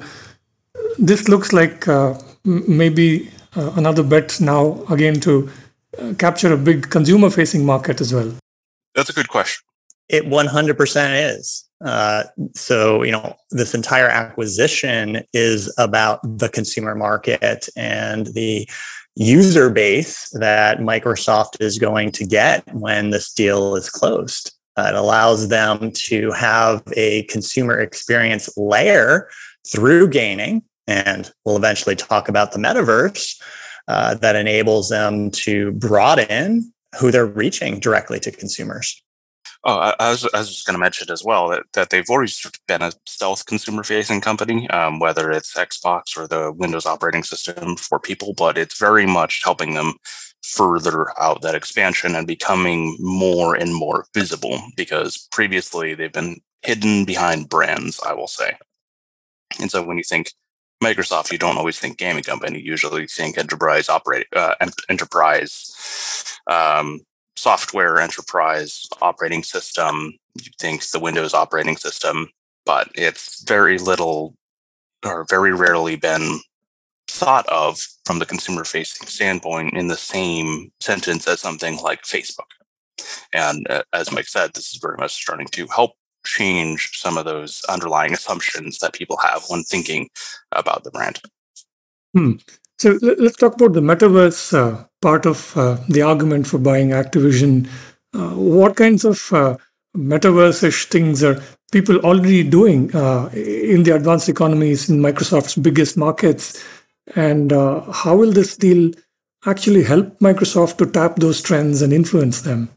this 1.00 1.28
looks 1.28 1.52
like 1.52 1.86
maybe 2.44 3.30
another 3.54 4.02
bet 4.02 4.40
now 4.40 4.82
again 4.90 5.20
to 5.20 5.50
capture 6.18 6.52
a 6.52 6.56
big 6.56 6.90
consumer 6.90 7.30
facing 7.30 7.64
market 7.64 8.00
as 8.00 8.14
well. 8.14 8.32
That's 8.94 9.10
a 9.10 9.12
good 9.12 9.28
question. 9.28 9.64
It 10.08 10.24
100% 10.24 11.36
is. 11.36 11.64
Uh, 11.84 12.24
so, 12.54 13.02
you 13.02 13.12
know, 13.12 13.34
this 13.50 13.74
entire 13.74 14.08
acquisition 14.08 15.22
is 15.32 15.72
about 15.78 16.20
the 16.38 16.48
consumer 16.48 16.94
market 16.94 17.68
and 17.76 18.26
the 18.28 18.68
user 19.16 19.70
base 19.70 20.30
that 20.30 20.78
Microsoft 20.78 21.60
is 21.60 21.78
going 21.78 22.10
to 22.12 22.26
get 22.26 22.62
when 22.74 23.10
this 23.10 23.32
deal 23.32 23.76
is 23.76 23.88
closed. 23.88 24.52
Uh, 24.76 24.88
it 24.88 24.94
allows 24.94 25.48
them 25.48 25.90
to 25.92 26.30
have 26.32 26.82
a 26.96 27.24
consumer 27.24 27.78
experience 27.78 28.48
layer 28.56 29.28
through 29.66 30.08
gaming, 30.08 30.62
and 30.90 31.32
we'll 31.44 31.56
eventually 31.56 31.94
talk 31.94 32.28
about 32.28 32.52
the 32.52 32.58
metaverse 32.58 33.40
uh, 33.86 34.14
that 34.16 34.36
enables 34.36 34.88
them 34.88 35.30
to 35.30 35.70
broaden 35.72 36.72
who 36.98 37.10
they're 37.10 37.26
reaching 37.26 37.78
directly 37.78 38.18
to 38.20 38.30
consumers. 38.32 39.02
Oh, 39.62 39.94
I, 39.98 40.10
was, 40.10 40.26
I 40.32 40.38
was 40.38 40.48
just 40.48 40.66
going 40.66 40.74
to 40.74 40.80
mention 40.80 41.10
as 41.10 41.22
well 41.22 41.48
that, 41.50 41.64
that 41.74 41.90
they've 41.90 42.08
always 42.08 42.44
been 42.66 42.80
a 42.82 42.92
stealth 43.06 43.44
consumer 43.44 43.82
facing 43.82 44.22
company, 44.22 44.68
um, 44.70 44.98
whether 44.98 45.30
it's 45.30 45.54
Xbox 45.54 46.16
or 46.16 46.26
the 46.26 46.50
Windows 46.52 46.86
operating 46.86 47.22
system 47.22 47.76
for 47.76 48.00
people, 48.00 48.32
but 48.32 48.56
it's 48.56 48.78
very 48.78 49.04
much 49.04 49.42
helping 49.44 49.74
them 49.74 49.94
further 50.42 51.06
out 51.20 51.42
that 51.42 51.54
expansion 51.54 52.14
and 52.16 52.26
becoming 52.26 52.96
more 53.00 53.54
and 53.54 53.74
more 53.74 54.06
visible 54.14 54.60
because 54.76 55.28
previously 55.30 55.94
they've 55.94 56.12
been 56.12 56.40
hidden 56.62 57.04
behind 57.04 57.50
brands, 57.50 58.00
I 58.04 58.14
will 58.14 58.28
say. 58.28 58.56
And 59.60 59.70
so 59.70 59.82
when 59.82 59.98
you 59.98 60.04
think 60.04 60.32
Microsoft, 60.82 61.30
you 61.30 61.38
don't 61.38 61.58
always 61.58 61.78
think 61.78 61.98
gaming 61.98 62.22
company. 62.22 62.58
You 62.58 62.70
usually 62.72 63.06
think 63.06 63.36
enterprise 63.36 63.88
operate 63.88 64.26
uh, 64.34 64.54
enterprise 64.88 65.72
um, 66.46 67.00
software, 67.36 67.98
enterprise 67.98 68.86
operating 69.02 69.42
system. 69.42 70.14
You 70.42 70.50
think 70.58 70.88
the 70.90 71.00
Windows 71.00 71.34
operating 71.34 71.76
system, 71.76 72.28
but 72.64 72.90
it's 72.94 73.42
very 73.44 73.78
little 73.78 74.34
or 75.04 75.26
very 75.28 75.52
rarely 75.52 75.96
been 75.96 76.40
thought 77.08 77.46
of 77.48 77.78
from 78.04 78.18
the 78.18 78.26
consumer 78.26 78.64
facing 78.64 79.06
standpoint 79.08 79.76
in 79.76 79.88
the 79.88 79.96
same 79.96 80.70
sentence 80.80 81.26
as 81.26 81.40
something 81.40 81.76
like 81.78 82.02
Facebook. 82.02 82.50
And 83.32 83.66
uh, 83.68 83.82
as 83.92 84.12
Mike 84.12 84.28
said, 84.28 84.52
this 84.54 84.72
is 84.72 84.78
very 84.80 84.96
much 84.96 85.12
starting 85.12 85.48
to 85.48 85.66
help 85.68 85.92
change 86.24 86.90
some 86.92 87.16
of 87.16 87.24
those 87.24 87.62
underlying 87.68 88.12
assumptions 88.12 88.78
that 88.78 88.92
people 88.92 89.16
have 89.18 89.42
when 89.48 89.62
thinking 89.64 90.08
about 90.52 90.84
the 90.84 90.90
brand. 90.90 91.20
Hmm. 92.14 92.32
So 92.78 92.98
let's 93.02 93.36
talk 93.36 93.54
about 93.54 93.74
the 93.74 93.80
metaverse 93.80 94.54
uh, 94.54 94.84
part 95.02 95.26
of 95.26 95.56
uh, 95.56 95.76
the 95.88 96.02
argument 96.02 96.46
for 96.46 96.58
buying 96.58 96.90
Activision. 96.90 97.68
Uh, 98.14 98.30
what 98.30 98.76
kinds 98.76 99.04
of 99.04 99.32
uh, 99.32 99.56
metaverse-ish 99.96 100.86
things 100.86 101.22
are 101.22 101.42
people 101.72 101.98
already 101.98 102.42
doing 102.42 102.94
uh, 102.94 103.28
in 103.34 103.82
the 103.82 103.94
advanced 103.94 104.28
economies 104.28 104.88
in 104.88 104.98
Microsoft's 104.98 105.56
biggest 105.56 105.96
markets? 105.96 106.64
And 107.14 107.52
uh, 107.52 107.80
how 107.92 108.16
will 108.16 108.32
this 108.32 108.56
deal 108.56 108.92
actually 109.46 109.82
help 109.82 110.18
Microsoft 110.18 110.78
to 110.78 110.86
tap 110.86 111.16
those 111.16 111.42
trends 111.42 111.82
and 111.82 111.92
influence 111.92 112.42
them? 112.42 112.70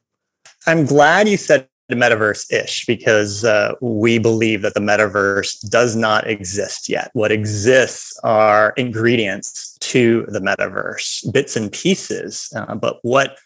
I'm 0.66 0.86
glad 0.86 1.28
you 1.28 1.38
said 1.38 1.68
metaverse 1.92 2.52
ish 2.52 2.86
because 2.86 3.44
uh, 3.44 3.74
we 3.82 4.18
believe 4.18 4.62
that 4.62 4.74
the 4.74 4.80
metaverse 4.80 5.70
does 5.70 5.96
not 5.96 6.28
exist 6.28 6.90
yet. 6.90 7.10
What 7.14 7.32
exists 7.32 8.20
are 8.24 8.74
ingredients 8.78 9.78
to 9.82 10.26
the 10.30 10.40
metaverse, 10.40 11.32
bits 11.32 11.56
and 11.56 11.72
pieces. 11.72 12.52
Uh, 12.56 12.76
but 12.76 13.00
what 13.04 13.38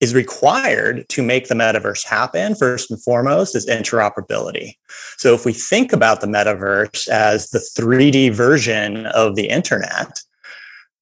is 0.00 0.14
required 0.14 1.06
to 1.10 1.22
make 1.22 1.48
the 1.48 1.54
metaverse 1.54 2.04
happen, 2.06 2.54
first 2.54 2.90
and 2.90 3.02
foremost, 3.02 3.54
is 3.54 3.66
interoperability. 3.66 4.74
So 5.18 5.34
if 5.34 5.44
we 5.44 5.52
think 5.52 5.92
about 5.92 6.20
the 6.20 6.26
metaverse 6.26 7.06
as 7.08 7.50
the 7.50 7.58
3D 7.58 8.32
version 8.32 9.06
of 9.06 9.36
the 9.36 9.48
internet, 9.48 10.20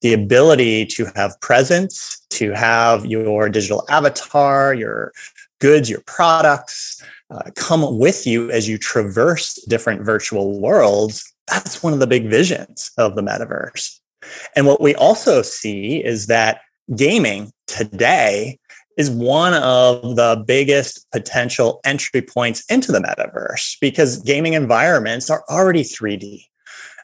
the 0.00 0.12
ability 0.12 0.86
to 0.86 1.06
have 1.14 1.40
presence, 1.40 2.24
to 2.30 2.52
have 2.52 3.06
your 3.06 3.48
digital 3.48 3.84
avatar, 3.88 4.74
your 4.74 5.12
goods, 5.58 5.90
your 5.90 6.02
products 6.06 7.02
uh, 7.30 7.50
come 7.56 7.98
with 7.98 8.26
you 8.26 8.50
as 8.50 8.68
you 8.68 8.78
traverse 8.78 9.54
different 9.68 10.02
virtual 10.02 10.60
worlds. 10.60 11.32
That's 11.46 11.82
one 11.82 11.92
of 11.92 12.00
the 12.00 12.06
big 12.06 12.28
visions 12.28 12.90
of 12.98 13.14
the 13.14 13.22
metaverse. 13.22 13.98
And 14.56 14.66
what 14.66 14.80
we 14.80 14.94
also 14.94 15.42
see 15.42 16.04
is 16.04 16.26
that 16.26 16.60
gaming 16.96 17.52
today 17.66 18.58
is 18.96 19.10
one 19.10 19.54
of 19.54 20.16
the 20.16 20.42
biggest 20.46 21.06
potential 21.12 21.80
entry 21.84 22.20
points 22.20 22.64
into 22.68 22.90
the 22.90 22.98
metaverse 22.98 23.76
because 23.80 24.20
gaming 24.22 24.54
environments 24.54 25.30
are 25.30 25.44
already 25.48 25.84
3D. 25.84 26.42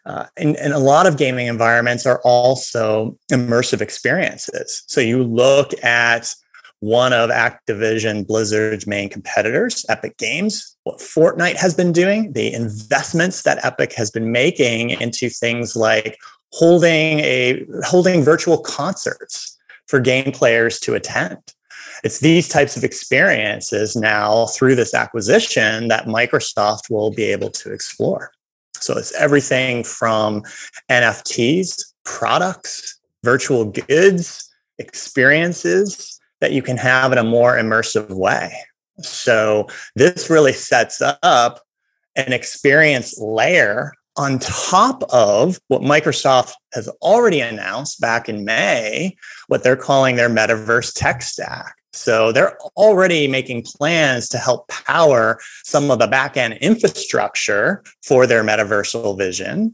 Uh, 0.07 0.27
and, 0.37 0.57
and 0.57 0.75
a 0.75 0.79
lot 0.79 1.07
of 1.07 1.17
gaming 1.17 1.47
environments 1.47 2.05
are 2.05 2.21
also 2.25 3.17
immersive 3.33 3.81
experiences. 3.81 4.83
So 4.87 5.01
you 5.01 5.23
look 5.23 5.73
at 5.83 6.35
one 6.85 7.15
of 7.15 7.31
Activision 7.31 8.27
Blizzard's 8.27 8.87
main 8.87 9.09
competitors, 9.09 9.87
Epic 9.89 10.19
Games, 10.19 10.77
what 10.83 10.99
Fortnite 10.99 11.57
has 11.57 11.73
been 11.73 11.93
doing, 11.93 12.35
the 12.35 12.53
investments 12.53 13.43
that 13.45 13.65
Epic 13.65 13.95
has 13.95 14.11
been 14.11 14.31
making 14.31 14.91
into 14.91 15.31
things 15.31 15.75
like 15.75 16.19
holding 16.53 17.21
a 17.21 17.65
holding 17.85 18.23
virtual 18.23 18.59
concerts 18.59 19.59
for 19.87 19.99
game 19.99 20.31
players 20.31 20.79
to 20.81 20.93
attend. 20.93 21.39
It's 22.05 22.21
these 22.21 22.49
types 22.49 22.77
of 22.77 22.85
experiences 22.85 23.97
now 23.97 24.49
through 24.49 24.75
this 24.75 24.93
acquisition 24.93 25.89
that 25.89 26.05
Microsoft 26.05 26.91
will 26.91 27.11
be 27.11 27.25
able 27.25 27.51
to 27.51 27.73
explore. 27.73 28.31
So 28.75 28.99
it's 28.99 29.15
everything 29.15 29.85
from 29.85 30.43
NFTs, 30.91 31.83
products, 32.05 33.01
virtual 33.25 33.65
goods, 33.65 34.51
experiences, 34.79 36.21
that 36.45 36.53
you 36.53 36.61
can 36.61 36.77
have 36.77 37.11
in 37.11 37.17
a 37.17 37.25
more 37.25 37.57
immersive 37.57 38.11
way. 38.11 38.53
So 39.01 39.67
this 39.97 40.29
really 40.29 40.53
sets 40.53 41.01
up 41.01 41.63
an 42.17 42.35
experience 42.35 43.19
layer 43.19 43.95
on 44.19 44.39
top 44.41 45.03
of 45.05 45.59
what 45.69 45.81
Microsoft 45.81 46.53
has 46.75 46.87
already 47.01 47.41
announced 47.41 47.99
back 47.99 48.29
in 48.29 48.45
May, 48.45 49.17
what 49.49 49.65
they're 49.65 49.75
calling 49.75 50.17
their 50.17 50.29
metaverse 50.29 50.93
tech 50.95 51.23
stack. 51.23 51.75
So 51.95 52.31
they're 52.31 52.59
already 52.77 53.27
making 53.27 53.63
plans 53.63 54.29
to 54.29 54.39
help 54.39 54.69
power 54.69 55.41
some 55.63 55.91
of 55.91 55.99
the 55.99 56.09
backend 56.09 56.61
infrastructure 56.61 57.83
for 58.05 58.27
their 58.27 58.45
metaversal 58.45 59.17
vision. 59.17 59.73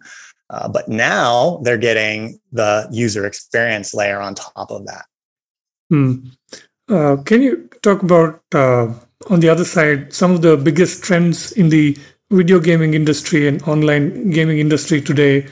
Uh, 0.51 0.69
but 0.69 0.89
now 0.89 1.61
they're 1.65 1.77
getting 1.77 2.39
the 2.53 2.87
user 2.93 3.27
experience 3.27 3.93
layer 3.93 4.21
on 4.21 4.37
top 4.37 4.71
of 4.71 4.87
that. 4.87 5.07
Hmm. 5.91 6.15
Uh, 6.89 7.17
can 7.25 7.43
you 7.43 7.69
talk 7.83 8.03
about, 8.03 8.43
uh, 8.55 8.93
on 9.29 9.41
the 9.41 9.49
other 9.49 9.65
side, 9.65 10.13
some 10.13 10.31
of 10.31 10.41
the 10.43 10.57
biggest 10.57 11.03
trends 11.03 11.53
in 11.53 11.69
the 11.69 11.99
video 12.31 12.61
gaming 12.61 12.95
industry 12.95 13.47
and 13.49 13.63
online 13.65 14.31
gaming 14.31 14.59
industry 14.59 15.01
today, 15.01 15.47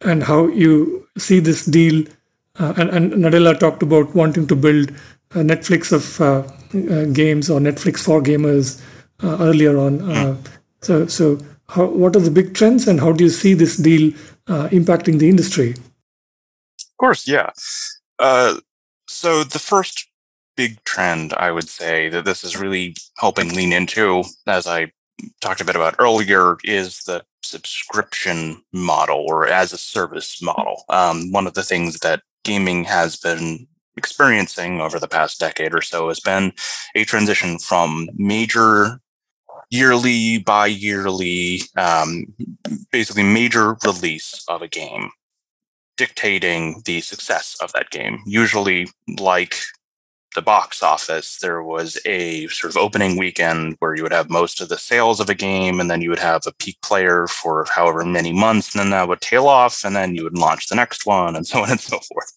and 0.00 0.22
how 0.22 0.48
you 0.48 1.06
see 1.18 1.40
this 1.40 1.66
deal? 1.66 2.04
Uh, 2.58 2.72
and, 2.76 2.90
and 2.90 3.12
Nadella 3.12 3.58
talked 3.58 3.82
about 3.82 4.14
wanting 4.14 4.46
to 4.46 4.56
build 4.56 4.90
a 5.32 5.38
Netflix 5.38 5.92
of 5.92 6.20
uh, 6.20 6.42
uh, 6.92 7.04
games 7.12 7.48
or 7.48 7.60
Netflix 7.60 8.00
for 8.00 8.20
gamers 8.20 8.82
uh, 9.22 9.36
earlier 9.40 9.78
on. 9.78 10.42
so, 10.80 11.06
so 11.06 11.38
how, 11.68 11.84
what 11.84 12.16
are 12.16 12.20
the 12.20 12.30
big 12.30 12.54
trends, 12.54 12.88
and 12.88 12.98
how 12.98 13.12
do 13.12 13.24
you 13.24 13.30
see 13.30 13.54
this 13.54 13.76
deal 13.76 14.12
impacting 14.48 15.18
the 15.18 15.28
industry? 15.28 15.70
Of 15.70 16.96
course, 16.98 17.28
yeah. 17.28 17.50
So 19.10 19.44
the 19.44 19.58
first 19.58 20.08
big 20.56 20.82
trend 20.84 21.32
I 21.34 21.50
would 21.52 21.68
say 21.68 22.08
that 22.10 22.24
this 22.24 22.44
is 22.44 22.56
really 22.56 22.96
helping 23.16 23.54
lean 23.54 23.72
into, 23.72 24.24
as 24.46 24.66
I 24.66 24.92
talked 25.40 25.60
a 25.60 25.64
bit 25.64 25.76
about 25.76 25.96
earlier, 25.98 26.56
is 26.64 27.00
the 27.04 27.24
subscription 27.42 28.62
model 28.72 29.24
or 29.28 29.46
as 29.46 29.72
a 29.72 29.78
service 29.78 30.40
model. 30.42 30.84
Um, 30.88 31.32
one 31.32 31.46
of 31.46 31.54
the 31.54 31.62
things 31.62 31.98
that 32.00 32.22
gaming 32.44 32.84
has 32.84 33.16
been 33.16 33.66
experiencing 33.96 34.80
over 34.80 34.98
the 34.98 35.08
past 35.08 35.40
decade 35.40 35.74
or 35.74 35.82
so 35.82 36.08
has 36.08 36.20
been 36.20 36.52
a 36.94 37.04
transition 37.04 37.58
from 37.58 38.08
major 38.14 39.00
yearly, 39.70 40.38
bi-yearly, 40.38 41.62
um, 41.76 42.26
basically 42.90 43.22
major 43.22 43.76
release 43.84 44.44
of 44.48 44.62
a 44.62 44.68
game 44.68 45.10
dictating 46.00 46.80
the 46.86 47.02
success 47.02 47.58
of 47.60 47.70
that 47.74 47.90
game. 47.90 48.22
Usually, 48.24 48.88
like 49.18 49.56
the 50.34 50.40
box 50.40 50.82
office, 50.82 51.36
there 51.42 51.62
was 51.62 51.98
a 52.06 52.46
sort 52.46 52.72
of 52.72 52.78
opening 52.78 53.18
weekend 53.18 53.76
where 53.80 53.94
you 53.94 54.02
would 54.02 54.10
have 54.10 54.30
most 54.30 54.62
of 54.62 54.70
the 54.70 54.78
sales 54.78 55.20
of 55.20 55.28
a 55.28 55.34
game, 55.34 55.78
and 55.78 55.90
then 55.90 56.00
you 56.00 56.08
would 56.08 56.18
have 56.18 56.46
a 56.46 56.54
peak 56.54 56.78
player 56.82 57.26
for 57.26 57.66
however 57.68 58.02
many 58.02 58.32
months, 58.32 58.74
and 58.74 58.80
then 58.80 58.88
that 58.88 59.08
would 59.08 59.20
tail 59.20 59.46
off, 59.46 59.84
and 59.84 59.94
then 59.94 60.14
you 60.14 60.24
would 60.24 60.38
launch 60.38 60.68
the 60.68 60.74
next 60.74 61.04
one, 61.04 61.36
and 61.36 61.46
so 61.50 61.62
on 61.62 61.70
and 61.70 61.80
so 61.80 61.98
forth. 61.98 62.32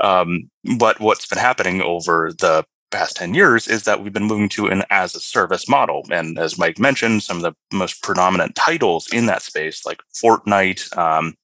Um, 0.00 0.50
but 0.76 0.98
what's 0.98 1.26
been 1.26 1.38
happening 1.38 1.80
over 1.80 2.32
the 2.40 2.64
past 2.90 3.14
10 3.18 3.34
years 3.34 3.68
is 3.68 3.84
that 3.84 4.02
we've 4.02 4.12
been 4.12 4.24
moving 4.24 4.48
to 4.48 4.66
an 4.66 4.82
as 4.90 5.14
a 5.14 5.20
service 5.20 5.68
model. 5.68 6.02
And 6.10 6.36
as 6.40 6.58
Mike 6.58 6.80
mentioned, 6.80 7.22
some 7.22 7.36
of 7.36 7.44
the 7.44 7.54
most 7.76 8.02
predominant 8.02 8.56
titles 8.56 9.06
in 9.12 9.26
that 9.26 9.42
space, 9.42 9.86
like 9.86 10.00
Fortnite, 10.12 10.96
um, 10.98 11.36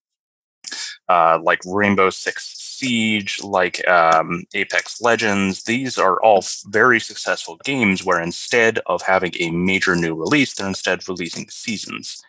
uh, 1.08 1.38
like 1.42 1.60
Rainbow 1.64 2.10
Six 2.10 2.54
Siege, 2.58 3.42
like 3.42 3.86
um, 3.88 4.44
Apex 4.54 5.00
Legends, 5.00 5.62
these 5.62 5.96
are 5.98 6.20
all 6.22 6.44
very 6.66 7.00
successful 7.00 7.58
games 7.64 8.04
where 8.04 8.20
instead 8.20 8.80
of 8.86 9.02
having 9.02 9.32
a 9.40 9.50
major 9.50 9.96
new 9.96 10.14
release, 10.14 10.54
they're 10.54 10.66
instead 10.66 11.08
releasing 11.08 11.48
seasons, 11.48 12.22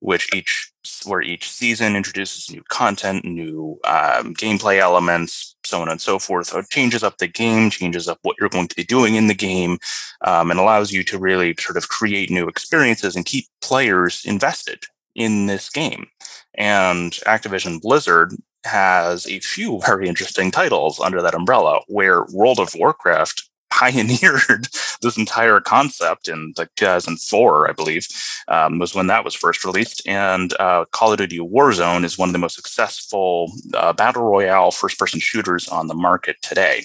which 0.00 0.34
each 0.34 0.72
where 1.04 1.22
each 1.22 1.48
season 1.48 1.96
introduces 1.96 2.50
new 2.50 2.62
content, 2.68 3.24
new 3.24 3.78
um, 3.84 4.34
gameplay 4.34 4.78
elements, 4.78 5.56
so 5.64 5.80
on 5.80 5.88
and 5.88 6.00
so 6.00 6.18
forth. 6.18 6.48
So 6.48 6.58
it 6.58 6.70
changes 6.70 7.02
up 7.02 7.18
the 7.18 7.28
game, 7.28 7.70
changes 7.70 8.08
up 8.08 8.18
what 8.22 8.36
you're 8.40 8.48
going 8.48 8.68
to 8.68 8.76
be 8.76 8.84
doing 8.84 9.16
in 9.16 9.26
the 9.26 9.34
game, 9.34 9.78
um, 10.22 10.50
and 10.50 10.58
allows 10.60 10.92
you 10.92 11.04
to 11.04 11.18
really 11.18 11.54
sort 11.58 11.76
of 11.76 11.88
create 11.88 12.30
new 12.30 12.48
experiences 12.48 13.16
and 13.16 13.24
keep 13.24 13.46
players 13.60 14.24
invested 14.24 14.86
in 15.16 15.46
this 15.46 15.68
game. 15.68 16.06
And 16.54 17.12
Activision 17.26 17.80
Blizzard 17.80 18.34
has 18.64 19.26
a 19.26 19.40
few 19.40 19.80
very 19.86 20.08
interesting 20.08 20.50
titles 20.50 21.00
under 21.00 21.20
that 21.22 21.34
umbrella, 21.34 21.80
where 21.88 22.24
World 22.32 22.60
of 22.60 22.74
Warcraft 22.76 23.48
pioneered 23.70 24.68
this 25.02 25.18
entire 25.18 25.60
concept 25.60 26.28
in 26.28 26.54
like 26.56 26.70
2004, 26.76 27.68
I 27.68 27.72
believe, 27.72 28.06
um, 28.48 28.78
was 28.78 28.94
when 28.94 29.08
that 29.08 29.24
was 29.24 29.34
first 29.34 29.64
released. 29.64 30.06
And 30.06 30.54
uh, 30.60 30.86
Call 30.92 31.12
of 31.12 31.18
Duty 31.18 31.40
Warzone 31.40 32.04
is 32.04 32.16
one 32.16 32.28
of 32.28 32.32
the 32.32 32.38
most 32.38 32.54
successful 32.54 33.52
uh, 33.74 33.92
battle 33.92 34.22
royale 34.22 34.70
first 34.70 34.98
person 34.98 35.20
shooters 35.20 35.68
on 35.68 35.88
the 35.88 35.94
market 35.94 36.36
today. 36.42 36.84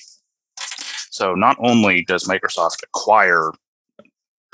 So 1.12 1.36
not 1.36 1.56
only 1.60 2.04
does 2.04 2.26
Microsoft 2.26 2.84
acquire 2.84 3.52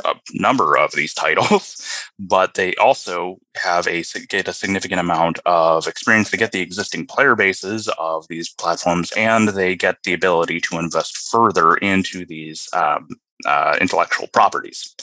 a 0.06 0.16
number 0.34 0.78
of 0.78 0.92
these 0.92 1.14
titles, 1.14 1.82
but 2.20 2.54
they 2.54 2.76
also 2.76 3.38
have 3.56 3.88
a 3.88 4.04
get 4.30 4.48
a 4.48 4.54
significant 4.54 5.00
amount 5.00 5.40
of 5.46 5.88
experience. 5.88 6.30
They 6.30 6.38
get 6.38 6.52
the 6.52 6.62
existing 6.62 7.08
player 7.08 7.36
bases 7.36 7.90
of 7.98 8.28
these 8.28 8.50
platforms, 8.50 9.12
and 9.14 9.50
they 9.50 9.76
get 9.76 10.04
the 10.04 10.14
ability 10.14 10.62
to 10.62 10.80
invest 10.80 11.18
further 11.18 11.76
into 11.76 12.26
these 12.26 12.70
um, 12.74 13.08
uh, 13.46 13.78
intellectual 13.80 14.28
properties. 14.28 14.96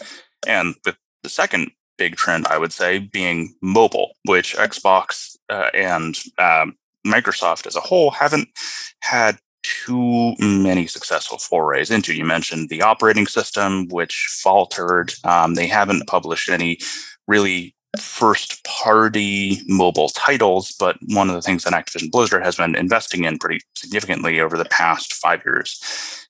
And 0.46 0.74
with 0.84 0.96
the 1.22 1.28
second 1.28 1.70
big 1.96 2.16
trend, 2.16 2.46
I 2.46 2.58
would 2.58 2.72
say, 2.72 2.98
being 2.98 3.54
mobile, 3.62 4.16
which 4.24 4.56
Xbox 4.56 5.36
uh, 5.48 5.70
and 5.74 6.18
um, 6.38 6.76
Microsoft 7.06 7.66
as 7.66 7.76
a 7.76 7.80
whole 7.80 8.10
haven't 8.10 8.48
had 9.00 9.38
too 9.64 10.34
many 10.38 10.86
successful 10.86 11.38
forays 11.38 11.90
into. 11.90 12.14
You 12.14 12.24
mentioned 12.24 12.68
the 12.68 12.82
operating 12.82 13.26
system, 13.26 13.88
which 13.88 14.38
faltered. 14.42 15.12
Um, 15.24 15.54
they 15.54 15.66
haven't 15.66 16.06
published 16.06 16.48
any 16.48 16.78
really 17.26 17.74
first 17.98 18.64
party 18.64 19.60
mobile 19.66 20.08
titles, 20.10 20.72
but 20.78 20.96
one 21.08 21.28
of 21.28 21.34
the 21.34 21.42
things 21.42 21.64
that 21.64 21.72
Activision 21.72 22.10
Blizzard 22.10 22.44
has 22.44 22.56
been 22.56 22.74
investing 22.74 23.24
in 23.24 23.38
pretty 23.38 23.60
significantly 23.74 24.40
over 24.40 24.56
the 24.56 24.64
past 24.66 25.14
five 25.14 25.42
years 25.44 25.80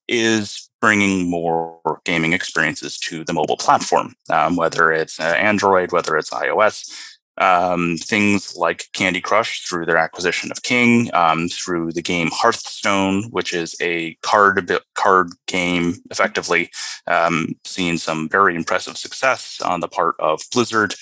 is 0.08 0.68
bringing 0.80 1.30
more 1.30 2.00
gaming 2.04 2.34
experiences 2.34 2.98
to 2.98 3.24
the 3.24 3.32
mobile 3.32 3.56
platform, 3.56 4.14
um, 4.28 4.56
whether 4.56 4.92
it's 4.92 5.18
uh, 5.18 5.22
Android, 5.22 5.92
whether 5.92 6.16
it's 6.16 6.30
iOS 6.30 7.13
um, 7.38 7.96
things 7.98 8.56
like 8.56 8.88
Candy 8.92 9.20
Crush 9.20 9.66
through 9.66 9.86
their 9.86 9.96
acquisition 9.96 10.50
of 10.50 10.62
King, 10.62 11.10
um, 11.14 11.48
through 11.48 11.92
the 11.92 12.02
game 12.02 12.30
Hearthstone, 12.32 13.24
which 13.30 13.52
is 13.52 13.74
a 13.80 14.14
card 14.22 14.70
card 14.94 15.30
game, 15.46 15.94
effectively 16.10 16.70
um, 17.06 17.54
seeing 17.64 17.98
some 17.98 18.28
very 18.28 18.54
impressive 18.54 18.96
success 18.96 19.60
on 19.64 19.80
the 19.80 19.88
part 19.88 20.14
of 20.18 20.40
Blizzard. 20.52 20.94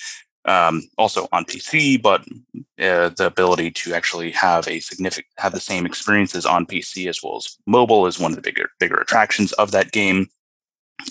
Um, 0.45 0.89
also 0.97 1.29
on 1.31 1.45
PC, 1.45 2.01
but 2.01 2.25
uh, 2.77 3.07
the 3.15 3.27
ability 3.27 3.71
to 3.71 3.93
actually 3.93 4.29
have 4.31 4.67
a 4.67 4.81
significant 4.81 5.27
have 5.37 5.53
the 5.53 5.59
same 5.61 5.85
experiences 5.85 6.45
on 6.45 6.65
PC 6.65 7.07
as 7.07 7.23
well 7.23 7.37
as 7.37 7.57
mobile 7.65 8.07
is 8.07 8.19
one 8.19 8.33
of 8.33 8.35
the 8.35 8.41
bigger 8.41 8.69
bigger 8.77 8.97
attractions 8.97 9.53
of 9.53 9.71
that 9.71 9.93
game. 9.93 10.27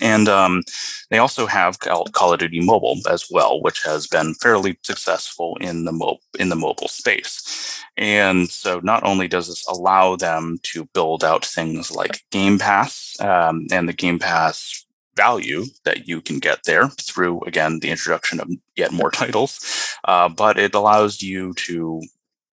And 0.01 0.29
um, 0.29 0.63
they 1.11 1.19
also 1.19 1.47
have 1.47 1.79
Call 1.81 2.33
of 2.33 2.39
Duty 2.39 2.61
Mobile 2.61 2.99
as 3.11 3.27
well, 3.31 3.61
which 3.61 3.83
has 3.83 4.07
been 4.07 4.35
fairly 4.35 4.79
successful 4.83 5.57
in 5.61 5.85
the 5.85 5.93
mo- 5.93 6.19
in 6.39 6.49
the 6.49 6.57
mobile 6.57 6.89
space. 6.89 7.83
And 7.97 8.49
so, 8.51 8.81
not 8.83 9.05
only 9.05 9.29
does 9.29 9.49
this 9.49 9.67
allow 9.67 10.17
them 10.17 10.59
to 10.65 10.85
build 10.95 11.25
out 11.25 11.45
things 11.45 11.91
like 11.91 12.25
Game 12.31 12.59
Pass 12.59 13.17
um, 13.21 13.67
and 13.71 13.89
the 13.89 13.93
Game 13.93 14.19
Pass 14.19 14.87
value 15.15 15.65
that 15.85 16.09
you 16.09 16.23
can 16.23 16.39
get 16.39 16.61
there 16.65 16.89
through 16.89 17.43
again 17.43 17.81
the 17.81 17.91
introduction 17.91 18.41
of 18.41 18.49
yet 18.77 18.93
more 18.93 19.11
titles, 19.23 19.97
uh, 20.05 20.29
but 20.29 20.59
it 20.59 20.75
allows 20.75 21.21
you 21.21 21.53
to 21.55 22.03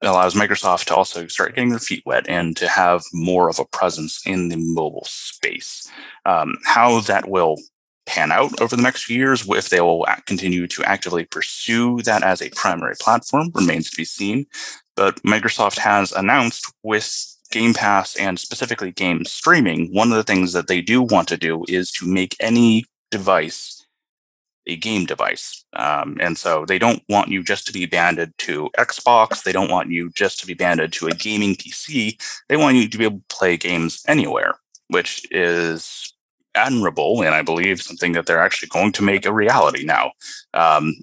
allows 0.01 0.35
Microsoft 0.35 0.85
to 0.85 0.95
also 0.95 1.27
start 1.27 1.55
getting 1.55 1.69
their 1.69 1.79
feet 1.79 2.03
wet 2.05 2.25
and 2.29 2.55
to 2.57 2.67
have 2.67 3.03
more 3.13 3.49
of 3.49 3.59
a 3.59 3.65
presence 3.65 4.25
in 4.25 4.49
the 4.49 4.55
mobile 4.55 5.05
space. 5.05 5.89
Um, 6.25 6.57
how 6.63 7.01
that 7.01 7.29
will 7.29 7.57
pan 8.05 8.31
out 8.31 8.59
over 8.61 8.75
the 8.75 8.81
next 8.81 9.03
few 9.03 9.17
years, 9.17 9.47
if 9.49 9.69
they 9.69 9.81
will 9.81 10.05
continue 10.25 10.67
to 10.67 10.83
actively 10.83 11.25
pursue 11.25 12.01
that 12.01 12.23
as 12.23 12.41
a 12.41 12.49
primary 12.51 12.95
platform, 12.99 13.51
remains 13.53 13.89
to 13.89 13.97
be 13.97 14.05
seen. 14.05 14.45
But 14.95 15.21
Microsoft 15.23 15.77
has 15.77 16.11
announced 16.11 16.73
with 16.83 17.35
Game 17.51 17.73
Pass 17.73 18.15
and 18.15 18.39
specifically 18.39 18.91
game 18.91 19.25
streaming, 19.25 19.93
one 19.93 20.11
of 20.11 20.17
the 20.17 20.23
things 20.23 20.53
that 20.53 20.67
they 20.67 20.81
do 20.81 21.01
want 21.01 21.27
to 21.29 21.37
do 21.37 21.65
is 21.67 21.91
to 21.93 22.07
make 22.07 22.35
any 22.39 22.85
device 23.11 23.78
a 24.69 24.75
game 24.75 25.05
device. 25.05 25.65
Um, 25.73 26.17
and 26.21 26.37
so 26.37 26.65
they 26.65 26.79
don't 26.79 27.03
want 27.09 27.29
you 27.29 27.43
just 27.43 27.65
to 27.67 27.73
be 27.73 27.85
banded 27.85 28.33
to 28.39 28.69
Xbox. 28.77 29.43
They 29.43 29.51
don't 29.51 29.71
want 29.71 29.91
you 29.91 30.09
just 30.11 30.39
to 30.39 30.47
be 30.47 30.53
banded 30.53 30.93
to 30.93 31.07
a 31.07 31.11
gaming 31.11 31.55
PC. 31.55 32.21
They 32.47 32.57
want 32.57 32.77
you 32.77 32.87
to 32.87 32.97
be 32.97 33.05
able 33.05 33.19
to 33.19 33.35
play 33.35 33.57
games 33.57 34.03
anywhere, 34.07 34.55
which 34.87 35.25
is 35.31 36.13
admirable 36.55 37.21
and 37.21 37.35
I 37.35 37.41
believe 37.41 37.81
something 37.81 38.13
that 38.13 38.25
they're 38.25 38.41
actually 38.41 38.69
going 38.69 38.91
to 38.93 39.03
make 39.03 39.25
a 39.25 39.33
reality 39.33 39.83
now. 39.83 40.11
Um, 40.53 40.95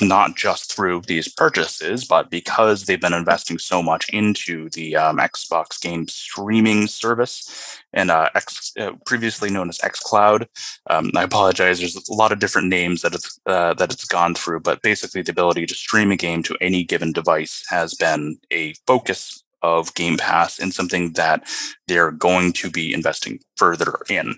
not 0.00 0.36
just 0.36 0.72
through 0.72 1.02
these 1.02 1.32
purchases, 1.32 2.04
but 2.04 2.30
because 2.30 2.84
they've 2.84 3.00
been 3.00 3.12
investing 3.12 3.58
so 3.58 3.82
much 3.82 4.08
into 4.10 4.68
the 4.70 4.96
um, 4.96 5.18
Xbox 5.18 5.80
game 5.80 6.08
streaming 6.08 6.86
service 6.86 7.80
and 7.92 8.10
uh, 8.10 8.28
X, 8.34 8.72
uh, 8.78 8.92
previously 9.04 9.50
known 9.50 9.68
as 9.68 9.78
XCloud. 9.78 10.46
Um, 10.88 11.10
I 11.16 11.24
apologize. 11.24 11.78
There's 11.78 11.96
a 12.08 12.14
lot 12.14 12.32
of 12.32 12.38
different 12.38 12.68
names 12.68 13.02
that 13.02 13.14
it's 13.14 13.38
uh, 13.46 13.74
that 13.74 13.92
it's 13.92 14.04
gone 14.04 14.34
through, 14.34 14.60
but 14.60 14.82
basically 14.82 15.22
the 15.22 15.32
ability 15.32 15.66
to 15.66 15.74
stream 15.74 16.10
a 16.10 16.16
game 16.16 16.42
to 16.44 16.56
any 16.60 16.84
given 16.84 17.12
device 17.12 17.64
has 17.68 17.94
been 17.94 18.38
a 18.50 18.74
focus 18.86 19.42
of 19.62 19.94
Game 19.94 20.16
Pass 20.16 20.58
and 20.58 20.74
something 20.74 21.12
that 21.12 21.44
they're 21.86 22.10
going 22.10 22.52
to 22.54 22.70
be 22.70 22.92
investing 22.92 23.40
further 23.56 23.98
in. 24.08 24.36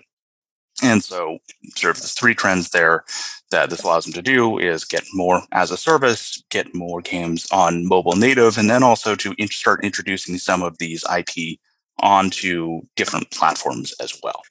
And 0.83 1.03
so, 1.03 1.39
sort 1.77 1.97
of 1.97 2.03
the 2.03 2.09
three 2.09 2.35
trends 2.35 2.71
there 2.71 3.05
that 3.51 3.71
this 3.71 3.83
allows 3.85 4.05
them 4.05 4.15
to 4.15 4.23
do 4.23 4.59
is 4.59 4.85
get 4.85 5.05
more 5.13 5.43
as 5.53 5.71
a 5.71 5.77
service, 5.77 6.43
get 6.51 6.75
more 6.75 7.01
games 7.01 7.47
on 7.53 7.87
mobile 7.87 8.17
native, 8.17 8.59
and 8.59 8.69
then 8.69 8.83
also 8.83 9.15
to 9.15 9.35
start 9.51 9.85
introducing 9.85 10.37
some 10.39 10.63
of 10.63 10.79
these 10.79 11.05
IP 11.17 11.59
onto 12.01 12.81
different 12.97 13.31
platforms 13.31 13.95
as 14.01 14.19
well. 14.23 14.43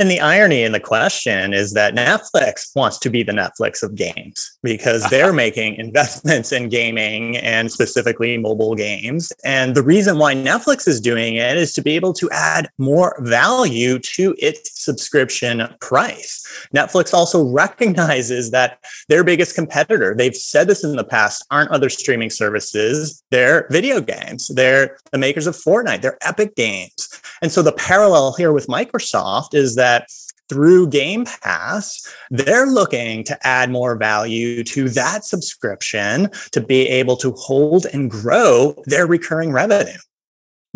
And 0.00 0.10
the 0.10 0.18
irony 0.18 0.62
in 0.62 0.72
the 0.72 0.80
question 0.80 1.52
is 1.52 1.74
that 1.74 1.94
Netflix 1.94 2.74
wants 2.74 2.98
to 3.00 3.10
be 3.10 3.22
the 3.22 3.32
Netflix 3.32 3.82
of 3.82 3.94
games 3.94 4.56
because 4.62 5.04
they're 5.10 5.34
making 5.34 5.74
investments 5.74 6.52
in 6.52 6.70
gaming 6.70 7.36
and 7.36 7.70
specifically 7.70 8.38
mobile 8.38 8.74
games. 8.74 9.30
And 9.44 9.74
the 9.74 9.82
reason 9.82 10.16
why 10.16 10.34
Netflix 10.34 10.88
is 10.88 11.02
doing 11.02 11.34
it 11.34 11.58
is 11.58 11.74
to 11.74 11.82
be 11.82 11.96
able 11.96 12.14
to 12.14 12.30
add 12.30 12.70
more 12.78 13.14
value 13.20 13.98
to 13.98 14.34
its 14.38 14.82
subscription 14.82 15.68
price. 15.82 16.46
Netflix 16.74 17.12
also 17.12 17.44
recognizes 17.44 18.52
that 18.52 18.78
their 19.10 19.22
biggest 19.22 19.54
competitor, 19.54 20.14
they've 20.16 20.34
said 20.34 20.66
this 20.66 20.82
in 20.82 20.96
the 20.96 21.04
past, 21.04 21.44
aren't 21.50 21.72
other 21.72 21.90
streaming 21.90 22.30
services, 22.30 23.22
they're 23.30 23.66
video 23.70 24.00
games. 24.00 24.48
They're 24.48 24.96
the 25.12 25.18
makers 25.18 25.46
of 25.46 25.56
Fortnite, 25.56 26.00
they're 26.00 26.16
Epic 26.22 26.56
Games. 26.56 27.20
And 27.42 27.52
so 27.52 27.60
the 27.62 27.72
parallel 27.72 28.34
here 28.34 28.52
with 28.52 28.66
Microsoft 28.66 29.54
is 29.54 29.74
that 29.90 30.08
through 30.48 30.88
Game 30.88 31.24
Pass, 31.24 31.84
they're 32.30 32.66
looking 32.66 33.24
to 33.24 33.34
add 33.46 33.70
more 33.70 33.94
value 33.96 34.64
to 34.74 34.88
that 35.00 35.24
subscription 35.24 36.28
to 36.54 36.60
be 36.60 36.80
able 37.00 37.16
to 37.24 37.30
hold 37.32 37.86
and 37.94 38.10
grow 38.10 38.74
their 38.86 39.06
recurring 39.06 39.52
revenue. 39.52 40.02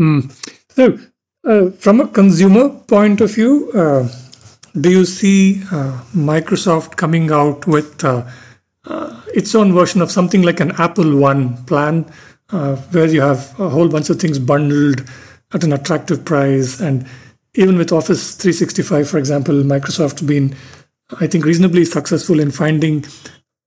Mm. 0.01 0.21
So, 0.77 0.85
uh, 1.51 1.71
from 1.83 2.01
a 2.01 2.09
consumer 2.09 2.69
point 2.95 3.21
of 3.21 3.35
view, 3.35 3.71
uh, 3.83 4.09
do 4.81 4.91
you 4.91 5.05
see 5.05 5.63
uh, 5.73 5.93
Microsoft 6.33 6.97
coming 6.97 7.31
out 7.31 7.67
with 7.67 8.05
uh, 8.05 8.25
uh, 8.87 9.21
its 9.35 9.55
own 9.55 9.73
version 9.73 10.01
of 10.03 10.11
something 10.11 10.43
like 10.43 10.61
an 10.61 10.73
Apple 10.87 11.17
One 11.17 11.43
plan, 11.65 12.07
uh, 12.51 12.77
where 12.95 13.11
you 13.17 13.23
have 13.31 13.59
a 13.59 13.69
whole 13.69 13.89
bunch 13.89 14.11
of 14.11 14.21
things 14.21 14.39
bundled 14.39 15.01
at 15.53 15.65
an 15.65 15.73
attractive 15.73 16.25
price 16.25 16.81
and 16.81 17.07
even 17.55 17.79
with 17.79 17.93
Office 17.93 18.35
365, 18.35 19.09
for 19.09 19.19
example, 19.19 19.55
Microsoft 19.55 20.27
been, 20.27 20.57
I 21.21 21.27
think, 21.27 21.45
reasonably 21.45 21.85
successful 21.85 22.41
in 22.41 22.51
finding 22.51 23.05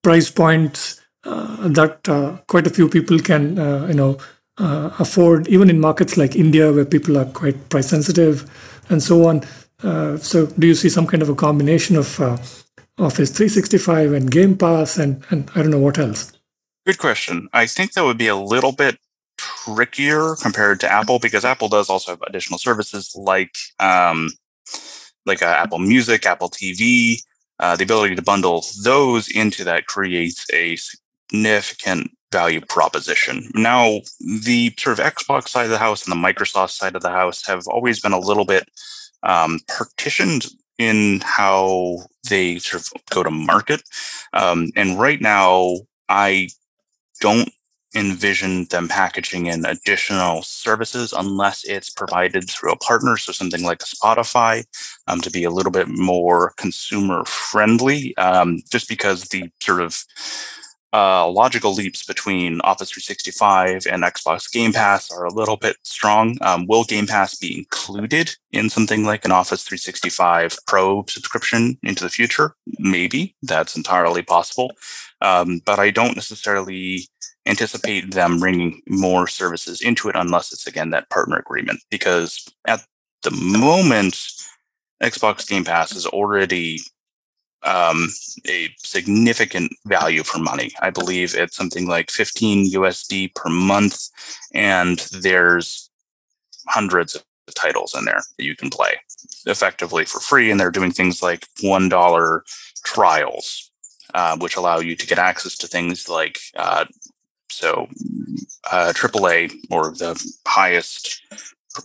price 0.03 0.29
points 0.29 1.01
uh, 1.23 1.67
that 1.67 2.07
uh, 2.09 2.37
quite 2.47 2.67
a 2.67 2.69
few 2.69 2.89
people 2.89 3.19
can, 3.19 3.57
uh, 3.57 3.87
you 3.87 3.93
know, 3.93 4.17
uh, 4.57 4.89
afford, 4.99 5.47
even 5.47 5.69
in 5.69 5.79
markets 5.79 6.17
like 6.17 6.35
India, 6.35 6.71
where 6.71 6.85
people 6.85 7.17
are 7.17 7.25
quite 7.25 7.69
price 7.69 7.87
sensitive, 7.87 8.49
and 8.89 9.01
so 9.01 9.25
on. 9.25 9.43
Uh, 9.83 10.17
so, 10.17 10.47
do 10.47 10.67
you 10.67 10.75
see 10.75 10.89
some 10.89 11.05
kind 11.05 11.21
of 11.21 11.29
a 11.29 11.35
combination 11.35 11.95
of 11.95 12.19
uh, 12.19 12.37
Office 12.97 13.29
365 13.29 14.13
and 14.13 14.31
Game 14.31 14.57
Pass, 14.57 14.97
and 14.97 15.23
and 15.29 15.51
I 15.53 15.61
don't 15.61 15.71
know 15.71 15.79
what 15.79 15.99
else? 15.99 16.33
Good 16.85 16.97
question. 16.97 17.49
I 17.53 17.67
think 17.67 17.93
that 17.93 18.03
would 18.03 18.17
be 18.17 18.27
a 18.27 18.35
little 18.35 18.71
bit 18.71 18.97
trickier 19.65 20.35
compared 20.41 20.79
to 20.81 20.91
Apple 20.91 21.19
because 21.19 21.45
Apple 21.45 21.69
does 21.69 21.89
also 21.89 22.11
have 22.11 22.21
additional 22.27 22.59
services 22.59 23.15
like 23.15 23.55
um, 23.79 24.29
like 25.25 25.41
uh, 25.41 25.45
Apple 25.45 25.79
Music, 25.79 26.25
Apple 26.25 26.49
TV. 26.49 27.21
Uh, 27.59 27.75
the 27.75 27.83
ability 27.83 28.13
to 28.13 28.21
bundle 28.21 28.63
those 28.83 29.29
into 29.31 29.63
that 29.63 29.87
creates 29.87 30.45
a 30.53 30.75
significant 30.75 32.11
value 32.31 32.61
proposition. 32.61 33.49
Now, 33.55 34.01
the 34.19 34.73
sort 34.77 34.99
of 34.99 35.05
Xbox 35.05 35.49
side 35.49 35.65
of 35.65 35.71
the 35.71 35.77
house 35.77 36.05
and 36.05 36.11
the 36.11 36.27
Microsoft 36.27 36.71
side 36.71 36.95
of 36.95 37.01
the 37.01 37.09
house 37.09 37.45
have 37.47 37.67
always 37.67 37.99
been 37.99 38.11
a 38.11 38.19
little 38.19 38.45
bit 38.45 38.69
um, 39.23 39.59
partitioned 39.67 40.45
in 40.77 41.21
how 41.23 41.97
they 42.29 42.59
sort 42.59 42.83
of 42.83 43.05
go 43.09 43.23
to 43.23 43.31
market. 43.31 43.81
Um, 44.33 44.69
and 44.75 44.99
right 44.99 45.21
now, 45.21 45.77
I 46.09 46.49
don't 47.21 47.49
envision 47.95 48.65
them 48.65 48.87
packaging 48.87 49.47
in 49.47 49.65
additional 49.65 50.41
services 50.41 51.13
unless 51.13 51.63
it's 51.63 51.89
provided 51.89 52.49
through 52.49 52.71
a 52.71 52.77
partner, 52.77 53.17
so 53.17 53.31
something 53.31 53.63
like 53.63 53.79
Spotify, 53.79 54.65
um, 55.07 55.21
to 55.21 55.31
be 55.31 55.43
a 55.43 55.51
little 55.51 55.71
bit 55.71 55.87
more 55.87 56.53
consumer 56.57 57.23
friendly. 57.25 58.15
Um, 58.17 58.61
just 58.69 58.89
because 58.89 59.23
the 59.25 59.49
sort 59.61 59.81
of 59.81 60.03
uh, 60.93 61.29
logical 61.29 61.73
leaps 61.73 62.05
between 62.05 62.61
Office 62.61 62.91
365 62.91 63.85
and 63.87 64.03
Xbox 64.03 64.51
Game 64.51 64.71
Pass 64.71 65.11
are 65.11 65.25
a 65.25 65.33
little 65.33 65.57
bit 65.57 65.75
strong. 65.83 66.37
Um, 66.41 66.65
will 66.65 66.85
Game 66.85 67.07
Pass 67.07 67.35
be 67.35 67.57
included 67.57 68.35
in 68.51 68.69
something 68.69 69.03
like 69.03 69.25
an 69.25 69.31
Office 69.31 69.63
365 69.63 70.57
Pro 70.65 71.03
subscription 71.07 71.77
into 71.83 72.03
the 72.03 72.09
future? 72.09 72.55
Maybe 72.79 73.35
that's 73.43 73.75
entirely 73.75 74.21
possible. 74.21 74.71
Um, 75.21 75.61
but 75.65 75.77
I 75.77 75.91
don't 75.91 76.15
necessarily 76.15 77.07
anticipate 77.47 78.13
them 78.13 78.39
bringing 78.39 78.81
more 78.87 79.27
services 79.27 79.81
into 79.81 80.09
it 80.09 80.15
unless 80.15 80.51
it's 80.51 80.67
again 80.67 80.89
that 80.91 81.09
partner 81.09 81.37
agreement. 81.37 81.79
Because 81.89 82.47
at 82.65 82.81
the 83.23 83.31
moment, 83.31 84.15
Xbox 85.01 85.47
Game 85.47 85.63
Pass 85.63 85.95
is 85.95 86.05
already 86.05 86.79
um, 87.63 88.09
a 88.47 88.69
significant 88.79 89.71
value 89.85 90.23
for 90.23 90.39
money. 90.39 90.71
I 90.81 90.89
believe 90.89 91.35
it's 91.35 91.55
something 91.55 91.87
like 91.87 92.11
15 92.11 92.71
USD 92.73 93.35
per 93.35 93.49
month, 93.49 94.09
and 94.53 94.99
there's 95.21 95.89
hundreds 96.67 97.15
of 97.15 97.23
titles 97.55 97.95
in 97.97 98.05
there 98.05 98.21
that 98.37 98.43
you 98.43 98.55
can 98.55 98.69
play 98.69 98.95
effectively 99.45 100.05
for 100.05 100.19
free. 100.19 100.51
And 100.51 100.59
they're 100.59 100.71
doing 100.71 100.91
things 100.91 101.23
like 101.23 101.47
$1 101.63 102.41
trials, 102.83 103.71
uh, 104.13 104.37
which 104.37 104.55
allow 104.55 104.79
you 104.79 104.95
to 104.95 105.07
get 105.07 105.17
access 105.17 105.57
to 105.57 105.67
things 105.67 106.09
like 106.09 106.39
uh, 106.55 106.85
so 107.57 107.87
uh, 108.71 108.93
AAA 108.93 109.51
or 109.71 109.91
the 109.91 110.13
highest 110.47 111.21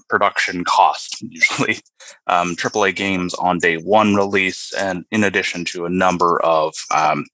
production 0.09 0.65
cost 0.65 1.23
usually 1.23 1.79
um, 2.27 2.55
AAA 2.57 2.95
games 2.95 3.33
on 3.35 3.59
day 3.59 3.77
one 3.77 4.15
release, 4.15 4.73
and 4.75 5.07
in 5.11 5.25
addition 5.25 5.65
to 5.65 5.87
a 5.87 5.91
number 5.91 6.43
of 6.43 6.75
um, 6.95 7.25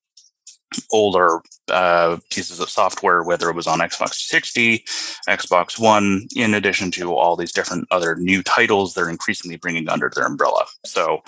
older 0.92 1.40
uh, 1.68 2.18
pieces 2.30 2.60
of 2.60 2.70
software, 2.70 3.24
whether 3.24 3.50
it 3.50 3.56
was 3.56 3.66
on 3.66 3.80
Xbox 3.80 4.14
60, 4.14 4.84
Xbox 5.28 5.78
One, 5.78 6.28
in 6.36 6.54
addition 6.54 6.92
to 6.92 7.14
all 7.14 7.34
these 7.34 7.52
different 7.52 7.88
other 7.90 8.14
new 8.14 8.42
titles 8.44 8.94
they're 8.94 9.10
increasingly 9.10 9.56
bringing 9.56 9.88
under 9.88 10.12
their 10.14 10.26
umbrella. 10.26 10.64
So, 10.84 11.22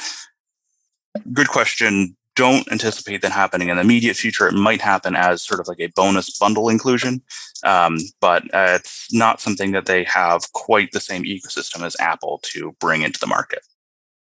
good 1.32 1.48
question 1.48 2.16
don't 2.36 2.70
anticipate 2.70 3.22
that 3.22 3.32
happening 3.32 3.68
in 3.68 3.76
the 3.76 3.82
immediate 3.82 4.16
future. 4.16 4.46
It 4.48 4.54
might 4.54 4.80
happen 4.80 5.14
as 5.16 5.42
sort 5.42 5.60
of 5.60 5.68
like 5.68 5.80
a 5.80 5.88
bonus 5.88 6.38
bundle 6.38 6.68
inclusion, 6.68 7.22
um, 7.64 7.98
but 8.20 8.42
uh, 8.54 8.78
it's 8.78 9.12
not 9.12 9.40
something 9.40 9.72
that 9.72 9.86
they 9.86 10.04
have 10.04 10.52
quite 10.52 10.92
the 10.92 11.00
same 11.00 11.24
ecosystem 11.24 11.84
as 11.84 11.96
Apple 12.00 12.40
to 12.44 12.74
bring 12.80 13.02
into 13.02 13.20
the 13.20 13.26
market. 13.26 13.66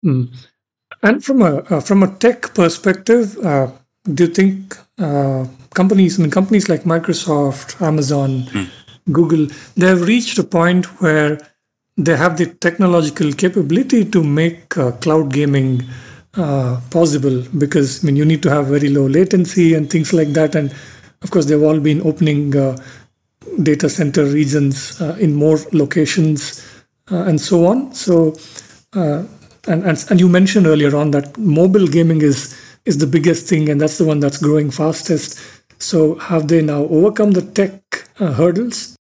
Mm. 0.06 0.34
And 1.04 1.24
from 1.24 1.42
a 1.42 1.58
uh, 1.70 1.80
from 1.82 2.04
a 2.04 2.08
tech 2.08 2.54
perspective, 2.54 3.38
uh, 3.46 3.68
do 4.14 4.26
you 4.26 4.34
think 4.34 4.78
uh, 4.98 5.46
companies, 5.74 6.18
I 6.18 6.24
mean, 6.24 6.32
companies 6.32 6.70
like 6.70 6.84
Microsoft, 6.84 7.82
Amazon, 7.82 8.44
mm. 8.44 8.70
Google, 9.12 9.48
they 9.76 9.88
have 9.88 10.02
reached 10.02 10.40
a 10.40 10.44
point 10.44 10.86
where 11.02 11.40
they 11.98 12.16
have 12.16 12.38
the 12.38 12.46
technological 12.46 13.32
capability 13.34 14.06
to 14.06 14.24
make 14.24 14.78
uh, 14.78 14.92
cloud 14.92 15.34
gaming 15.34 15.84
uh, 16.38 16.80
possible 16.92 17.44
because 17.58 18.04
I 18.04 18.08
mean 18.08 18.16
you 18.16 18.26
need 18.26 18.44
to 18.44 18.50
have 18.50 18.68
very 18.68 18.90
low 18.90 19.08
latency 19.08 19.74
and 19.74 19.90
things 19.90 20.14
like 20.14 20.30
that. 20.34 20.56
And 20.56 20.72
of 21.24 21.32
course, 21.32 21.46
they've 21.46 21.62
all 21.62 21.80
been 21.80 22.02
opening 22.02 22.56
uh, 22.56 22.78
data 23.64 23.90
center 23.90 24.24
regions 24.26 25.02
uh, 25.02 25.18
in 25.20 25.34
more 25.34 25.58
locations 25.74 26.64
uh, 27.12 27.24
and 27.24 27.42
so 27.42 27.66
on. 27.66 27.94
So, 27.94 28.36
uh, 28.94 29.24
and, 29.68 29.84
and 29.84 30.06
and 30.10 30.20
you 30.20 30.30
mentioned 30.30 30.68
earlier 30.68 30.96
on 30.96 31.12
that 31.12 31.38
mobile 31.38 31.88
gaming 31.88 32.22
is 32.22 32.56
is 32.86 33.00
the 33.00 33.08
biggest 33.08 33.48
thing, 33.48 33.70
and 33.70 33.82
that's 33.82 33.98
the 33.98 34.06
one 34.06 34.20
that's 34.20 34.38
growing 34.38 34.72
fastest. 34.72 35.40
So, 35.80 36.16
have 36.16 36.48
they 36.48 36.62
now 36.62 36.84
overcome 36.86 37.32
the 37.32 37.42
tech 37.42 37.82
hurdles? 38.18 38.96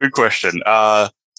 Good 0.00 0.12
question. 0.12 0.62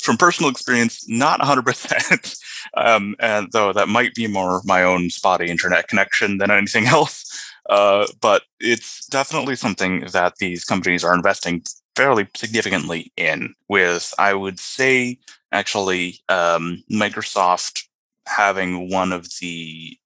From 0.08 0.18
personal 0.18 0.50
experience, 0.50 1.08
not 1.08 1.40
100%. 1.40 2.40
Um, 2.74 3.16
and 3.20 3.48
though 3.54 3.72
that 3.72 3.88
might 3.88 4.14
be 4.14 4.28
more 4.28 4.62
my 4.66 4.84
own 4.84 5.10
spotty 5.10 5.48
internet 5.48 5.88
connection 5.88 6.38
than 6.38 6.52
anything 6.52 6.86
else. 6.98 7.24
Uh, 7.70 8.06
but 8.20 8.44
it's 8.60 9.06
definitely 9.08 9.56
something 9.56 10.02
that 10.12 10.36
these 10.40 10.66
companies 10.66 11.04
are 11.04 11.16
investing 11.16 11.64
fairly 11.96 12.28
significantly 12.36 13.12
in. 13.16 13.54
With, 13.70 14.14
I 14.20 14.34
would 14.34 14.60
say, 14.60 15.18
actually, 15.52 16.20
um, 16.30 16.84
Microsoft 16.92 17.84
having 18.28 18.92
one 18.92 19.14
of 19.14 19.28
the 19.40 19.98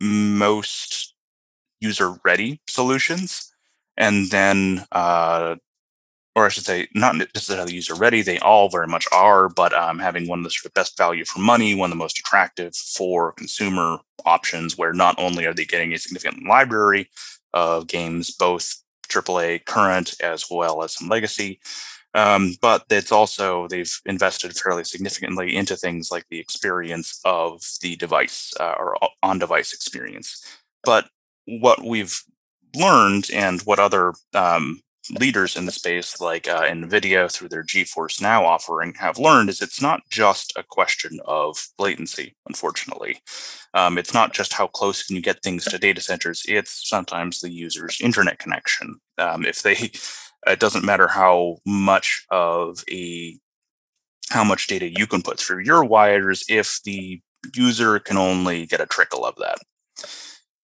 most 0.00 1.14
user 1.80 2.14
ready 2.24 2.60
solutions. 2.68 3.52
And 3.96 4.30
then 4.30 4.84
uh, 4.92 5.56
or 6.34 6.46
I 6.46 6.48
should 6.48 6.64
say, 6.64 6.88
not 6.94 7.16
necessarily 7.16 7.74
user 7.74 7.94
ready. 7.94 8.22
They 8.22 8.38
all 8.38 8.70
very 8.70 8.86
much 8.86 9.06
are, 9.12 9.48
but 9.48 9.74
um, 9.74 9.98
having 9.98 10.26
one 10.26 10.38
of 10.40 10.44
the 10.44 10.50
sort 10.50 10.70
of 10.70 10.74
best 10.74 10.96
value 10.96 11.24
for 11.24 11.40
money, 11.40 11.74
one 11.74 11.90
of 11.90 11.96
the 11.96 12.02
most 12.02 12.18
attractive 12.18 12.74
for 12.74 13.32
consumer 13.32 13.98
options, 14.24 14.78
where 14.78 14.94
not 14.94 15.14
only 15.18 15.44
are 15.46 15.52
they 15.52 15.64
getting 15.64 15.92
a 15.92 15.98
significant 15.98 16.46
library 16.46 17.08
of 17.52 17.86
games, 17.86 18.30
both 18.30 18.82
AAA 19.08 19.66
current 19.66 20.14
as 20.22 20.46
well 20.50 20.82
as 20.82 20.94
some 20.94 21.08
legacy, 21.08 21.60
um, 22.14 22.54
but 22.60 22.84
it's 22.90 23.12
also 23.12 23.68
they've 23.68 24.00
invested 24.06 24.54
fairly 24.56 24.84
significantly 24.84 25.56
into 25.56 25.76
things 25.76 26.10
like 26.10 26.24
the 26.30 26.38
experience 26.38 27.20
of 27.24 27.62
the 27.80 27.96
device 27.96 28.52
uh, 28.60 28.74
or 28.78 28.96
on-device 29.22 29.72
experience. 29.72 30.44
But 30.84 31.08
what 31.46 31.84
we've 31.84 32.22
learned 32.74 33.30
and 33.32 33.60
what 33.62 33.78
other 33.78 34.14
um, 34.34 34.80
leaders 35.18 35.56
in 35.56 35.66
the 35.66 35.72
space 35.72 36.20
like 36.20 36.48
uh, 36.48 36.62
nvidia 36.62 37.30
through 37.30 37.48
their 37.48 37.64
geforce 37.64 38.20
now 38.20 38.44
offering 38.44 38.94
have 38.94 39.18
learned 39.18 39.48
is 39.48 39.60
it's 39.60 39.82
not 39.82 40.00
just 40.10 40.52
a 40.56 40.62
question 40.62 41.18
of 41.24 41.68
latency 41.78 42.36
unfortunately. 42.46 43.18
Um, 43.74 43.96
it's 43.96 44.12
not 44.12 44.34
just 44.34 44.52
how 44.52 44.66
close 44.66 45.02
can 45.02 45.16
you 45.16 45.22
get 45.22 45.42
things 45.42 45.64
to 45.64 45.78
data 45.78 46.00
centers 46.00 46.42
it's 46.46 46.88
sometimes 46.88 47.40
the 47.40 47.50
user's 47.50 48.00
internet 48.00 48.38
connection. 48.38 48.96
Um, 49.18 49.44
if 49.44 49.62
they 49.62 49.74
it 50.46 50.60
doesn't 50.60 50.84
matter 50.84 51.08
how 51.08 51.58
much 51.66 52.24
of 52.30 52.84
a 52.90 53.38
how 54.30 54.44
much 54.44 54.66
data 54.66 54.88
you 54.88 55.06
can 55.06 55.22
put 55.22 55.38
through 55.38 55.62
your 55.64 55.84
wires 55.84 56.44
if 56.48 56.80
the 56.84 57.20
user 57.54 57.98
can 57.98 58.16
only 58.16 58.66
get 58.66 58.80
a 58.80 58.86
trickle 58.86 59.24
of 59.24 59.34
that 59.36 59.58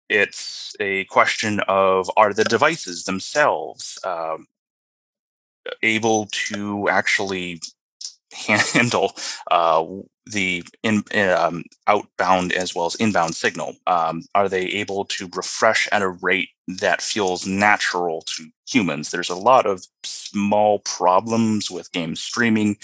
it's 0.10 0.76
a 0.80 1.06
question 1.06 1.60
of 1.68 2.10
are 2.18 2.34
the 2.34 2.44
devices 2.44 3.06
themselves 3.06 3.98
um, 4.04 4.48
able 5.82 6.28
to 6.32 6.90
actually 6.90 7.62
handle 8.32 9.14
uh, 9.52 9.86
the 10.26 10.64
in, 10.82 11.04
um, 11.30 11.64
outbound 11.88 12.54
as 12.54 12.76
well 12.76 12.86
as 12.86 12.96
inbound 12.96 13.36
signal? 13.36 13.76
Um, 13.88 14.24
are 14.36 14.50
they 14.50 14.66
able 14.66 15.06
to 15.06 15.30
refresh 15.36 15.88
at 15.92 16.02
a 16.02 16.10
rate 16.10 16.50
that 16.68 17.02
feels 17.02 17.46
natural 17.46 18.22
to 18.22 18.46
humans? 18.68 19.12
There's 19.12 19.30
a 19.30 19.36
lot 19.36 19.66
of 19.66 19.86
small 20.04 20.80
problems 20.80 21.70
with 21.70 21.92
game 21.92 22.16
streaming 22.16 22.78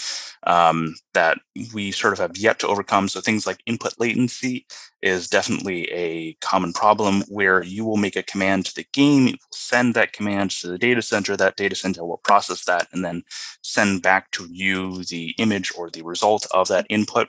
um, 0.46 0.94
that 1.14 1.38
we 1.74 1.90
sort 1.90 2.12
of 2.12 2.18
have 2.18 2.36
yet 2.36 2.58
to 2.60 2.68
overcome. 2.68 3.08
So 3.08 3.20
things 3.20 3.46
like 3.46 3.62
input 3.66 3.94
latency 3.98 4.66
is 5.02 5.28
definitely 5.28 5.90
a 5.90 6.34
common 6.34 6.72
problem 6.72 7.22
where 7.28 7.62
you 7.62 7.84
will 7.84 7.96
make 7.96 8.16
a 8.16 8.22
command 8.22 8.66
to 8.66 8.74
the 8.74 8.86
game, 8.92 9.28
it 9.28 9.32
will 9.32 9.52
send 9.52 9.94
that 9.94 10.12
command 10.12 10.50
to 10.50 10.68
the 10.68 10.78
data 10.78 11.02
center, 11.02 11.36
that 11.36 11.56
data 11.56 11.74
center 11.74 12.04
will 12.04 12.18
process 12.18 12.64
that 12.64 12.86
and 12.92 13.04
then 13.04 13.22
send 13.62 14.02
back 14.02 14.30
to 14.32 14.46
you 14.50 15.02
the 15.04 15.34
image 15.38 15.72
or 15.76 15.90
the 15.90 16.02
result 16.02 16.46
of 16.52 16.68
that 16.68 16.86
input. 16.90 17.28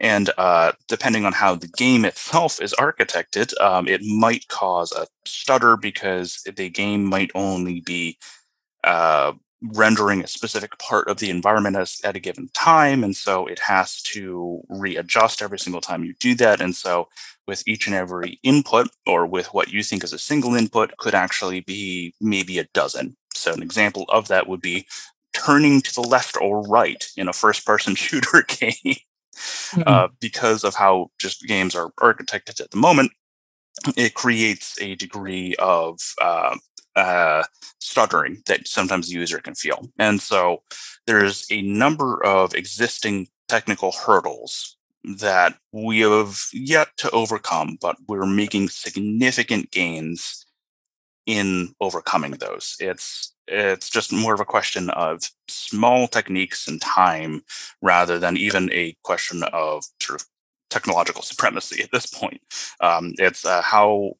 And 0.00 0.30
uh, 0.36 0.72
depending 0.88 1.24
on 1.24 1.32
how 1.32 1.54
the 1.54 1.68
game 1.68 2.04
itself 2.04 2.60
is 2.60 2.74
architected, 2.74 3.58
um, 3.60 3.86
it 3.86 4.02
might 4.02 4.48
cause 4.48 4.92
a 4.92 5.06
stutter 5.24 5.76
because 5.76 6.42
the 6.56 6.68
game 6.68 7.04
might 7.04 7.30
only 7.34 7.80
be 7.80 8.18
uh, 8.84 9.32
rendering 9.62 10.22
a 10.22 10.26
specific 10.26 10.76
part 10.78 11.08
of 11.08 11.18
the 11.18 11.30
environment 11.30 11.76
as, 11.76 12.00
at 12.04 12.16
a 12.16 12.20
given 12.20 12.48
time. 12.52 13.04
And 13.04 13.14
so 13.14 13.46
it 13.46 13.60
has 13.60 14.02
to 14.02 14.60
readjust 14.68 15.40
every 15.40 15.58
single 15.58 15.80
time 15.80 16.04
you 16.04 16.14
do 16.18 16.34
that. 16.36 16.60
And 16.60 16.74
so 16.74 17.08
with 17.46 17.62
each 17.66 17.86
and 17.86 17.94
every 17.94 18.38
input, 18.42 18.88
or 19.06 19.26
with 19.26 19.48
what 19.54 19.72
you 19.72 19.82
think 19.82 20.04
is 20.04 20.12
a 20.12 20.18
single 20.18 20.54
input, 20.54 20.96
could 20.96 21.14
actually 21.14 21.60
be 21.60 22.14
maybe 22.20 22.58
a 22.58 22.68
dozen. 22.72 23.16
So 23.34 23.52
an 23.52 23.62
example 23.62 24.04
of 24.08 24.28
that 24.28 24.48
would 24.48 24.60
be 24.60 24.86
turning 25.32 25.80
to 25.82 25.94
the 25.94 26.02
left 26.02 26.36
or 26.40 26.62
right 26.62 27.04
in 27.16 27.28
a 27.28 27.32
first 27.32 27.64
person 27.64 27.94
shooter 27.96 28.44
game. 28.46 28.96
Mm-hmm. 29.34 29.82
Uh, 29.86 30.08
because 30.20 30.64
of 30.64 30.74
how 30.74 31.10
just 31.18 31.46
games 31.46 31.74
are 31.74 31.90
architected 32.00 32.60
at 32.60 32.70
the 32.70 32.76
moment, 32.76 33.12
it 33.96 34.14
creates 34.14 34.80
a 34.80 34.94
degree 34.96 35.54
of 35.58 35.98
uh, 36.20 36.56
uh, 36.96 37.44
stuttering 37.78 38.42
that 38.46 38.68
sometimes 38.68 39.08
the 39.08 39.14
user 39.14 39.38
can 39.38 39.54
feel. 39.54 39.88
And 39.98 40.20
so 40.20 40.62
there's 41.06 41.46
a 41.50 41.62
number 41.62 42.22
of 42.24 42.54
existing 42.54 43.28
technical 43.48 43.92
hurdles 43.92 44.76
that 45.18 45.58
we 45.72 46.00
have 46.00 46.38
yet 46.52 46.88
to 46.98 47.10
overcome, 47.10 47.76
but 47.80 47.96
we're 48.06 48.26
making 48.26 48.68
significant 48.68 49.70
gains 49.70 50.46
in 51.26 51.74
overcoming 51.80 52.32
those. 52.32 52.76
It's 52.80 53.34
it's 53.48 53.90
just 53.90 54.12
more 54.12 54.34
of 54.34 54.40
a 54.40 54.44
question 54.44 54.88
of 54.90 55.20
small 55.48 56.06
techniques 56.06 56.68
and 56.68 56.80
time 56.80 57.42
rather 57.82 58.18
than 58.18 58.36
even 58.36 58.72
a 58.72 58.96
question 59.02 59.42
of 59.52 59.84
sort 60.00 60.20
of 60.20 60.26
technological 60.70 61.22
supremacy 61.22 61.82
at 61.82 61.90
this 61.90 62.06
point. 62.06 62.40
Um, 62.80 63.12
it's 63.18 63.44
uh, 63.44 63.60
how 63.62 64.12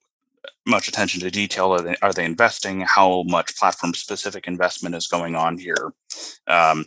much 0.67 0.89
attention 0.89 1.21
to 1.21 1.31
detail 1.31 1.73
are 1.73 1.81
they, 1.81 1.97
are 2.03 2.13
they 2.13 2.25
investing? 2.25 2.81
How 2.81 3.23
much 3.27 3.57
platform 3.57 3.95
specific 3.95 4.47
investment 4.47 4.95
is 4.95 5.07
going 5.07 5.35
on 5.35 5.57
here? 5.57 5.93
Um, 6.47 6.87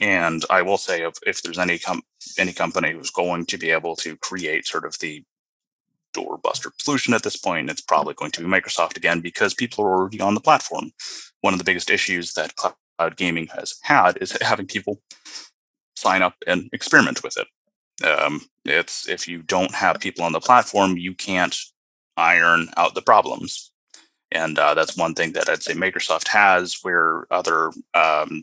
and 0.00 0.44
I 0.50 0.62
will 0.62 0.78
say, 0.78 1.02
if, 1.02 1.14
if 1.26 1.42
there's 1.42 1.58
any 1.58 1.78
com- 1.78 2.02
any 2.38 2.52
company 2.52 2.92
who's 2.92 3.10
going 3.10 3.46
to 3.46 3.58
be 3.58 3.70
able 3.70 3.94
to 3.96 4.16
create 4.16 4.66
sort 4.66 4.84
of 4.84 4.98
the 4.98 5.24
doorbuster 6.16 6.70
solution 6.78 7.14
at 7.14 7.22
this 7.22 7.36
point, 7.36 7.70
it's 7.70 7.80
probably 7.80 8.14
going 8.14 8.30
to 8.32 8.40
be 8.40 8.46
Microsoft 8.46 8.96
again 8.96 9.20
because 9.20 9.54
people 9.54 9.84
are 9.84 9.96
already 9.96 10.20
on 10.20 10.34
the 10.34 10.40
platform. 10.40 10.92
One 11.40 11.54
of 11.54 11.58
the 11.58 11.64
biggest 11.64 11.90
issues 11.90 12.34
that 12.34 12.56
cloud 12.56 13.16
gaming 13.16 13.48
has 13.48 13.74
had 13.82 14.18
is 14.20 14.36
having 14.40 14.66
people 14.66 15.00
sign 15.94 16.22
up 16.22 16.34
and 16.46 16.68
experiment 16.72 17.22
with 17.22 17.36
it. 17.36 17.46
Um, 18.06 18.42
it's 18.64 19.08
if 19.08 19.26
you 19.26 19.42
don't 19.42 19.74
have 19.74 20.00
people 20.00 20.24
on 20.24 20.32
the 20.32 20.40
platform, 20.40 20.96
you 20.96 21.14
can't 21.14 21.56
iron 22.16 22.68
out 22.76 22.94
the 22.94 23.02
problems. 23.02 23.72
And 24.32 24.58
uh, 24.58 24.74
that's 24.74 24.96
one 24.96 25.14
thing 25.14 25.32
that 25.32 25.48
I'd 25.48 25.62
say 25.62 25.74
Microsoft 25.74 26.28
has, 26.28 26.78
where 26.82 27.26
other 27.30 27.70
um, 27.94 28.42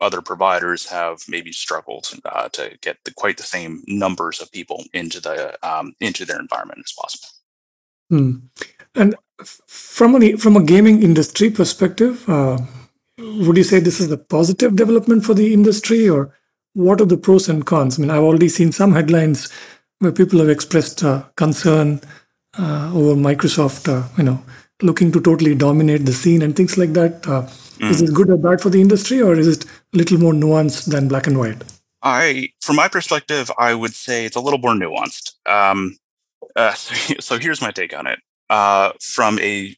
other 0.00 0.22
providers 0.22 0.86
have 0.86 1.22
maybe 1.28 1.52
struggled 1.52 2.08
uh, 2.24 2.48
to 2.50 2.76
get 2.80 2.96
the, 3.04 3.12
quite 3.12 3.36
the 3.36 3.42
same 3.42 3.82
numbers 3.86 4.40
of 4.40 4.52
people 4.52 4.84
into 4.92 5.20
the 5.20 5.56
um, 5.66 5.94
into 6.00 6.24
their 6.24 6.40
environment 6.40 6.80
as 6.84 6.92
possible. 6.92 7.28
Hmm. 8.10 8.36
And 8.94 9.14
from 9.44 10.22
a 10.22 10.36
from 10.36 10.56
a 10.56 10.62
gaming 10.62 11.02
industry 11.02 11.50
perspective, 11.50 12.28
uh, 12.28 12.58
would 13.18 13.56
you 13.56 13.64
say 13.64 13.80
this 13.80 14.00
is 14.00 14.10
a 14.10 14.18
positive 14.18 14.76
development 14.76 15.24
for 15.24 15.34
the 15.34 15.52
industry, 15.52 16.08
or 16.08 16.34
what 16.74 17.00
are 17.00 17.06
the 17.06 17.18
pros 17.18 17.48
and 17.48 17.66
cons? 17.66 17.98
I 17.98 18.02
mean, 18.02 18.10
I've 18.10 18.22
already 18.22 18.48
seen 18.48 18.72
some 18.72 18.92
headlines 18.92 19.50
where 19.98 20.12
people 20.12 20.38
have 20.40 20.48
expressed 20.48 21.02
uh, 21.02 21.24
concern 21.36 22.00
uh, 22.58 22.90
over 22.94 23.14
Microsoft, 23.14 23.88
uh, 23.88 24.08
you 24.16 24.24
know, 24.24 24.42
looking 24.82 25.12
to 25.12 25.20
totally 25.20 25.54
dominate 25.54 26.04
the 26.04 26.12
scene 26.12 26.42
and 26.42 26.54
things 26.54 26.76
like 26.76 26.92
that. 26.92 27.26
Mm. 27.78 27.90
Is 27.90 28.02
it 28.02 28.14
good 28.14 28.30
or 28.30 28.36
bad 28.36 28.60
for 28.60 28.70
the 28.70 28.80
industry, 28.80 29.20
or 29.20 29.34
is 29.34 29.48
it 29.48 29.64
a 29.64 29.96
little 29.96 30.18
more 30.18 30.32
nuanced 30.32 30.86
than 30.86 31.08
black 31.08 31.26
and 31.26 31.38
white? 31.38 31.62
I, 32.02 32.50
from 32.60 32.76
my 32.76 32.88
perspective, 32.88 33.50
I 33.58 33.74
would 33.74 33.94
say 33.94 34.24
it's 34.24 34.36
a 34.36 34.40
little 34.40 34.58
more 34.58 34.74
nuanced. 34.74 35.32
Um, 35.46 35.96
uh, 36.54 36.74
so, 36.74 37.14
so, 37.20 37.38
here's 37.38 37.60
my 37.60 37.70
take 37.70 37.96
on 37.96 38.06
it. 38.06 38.18
Uh, 38.48 38.92
from 39.00 39.38
a 39.40 39.76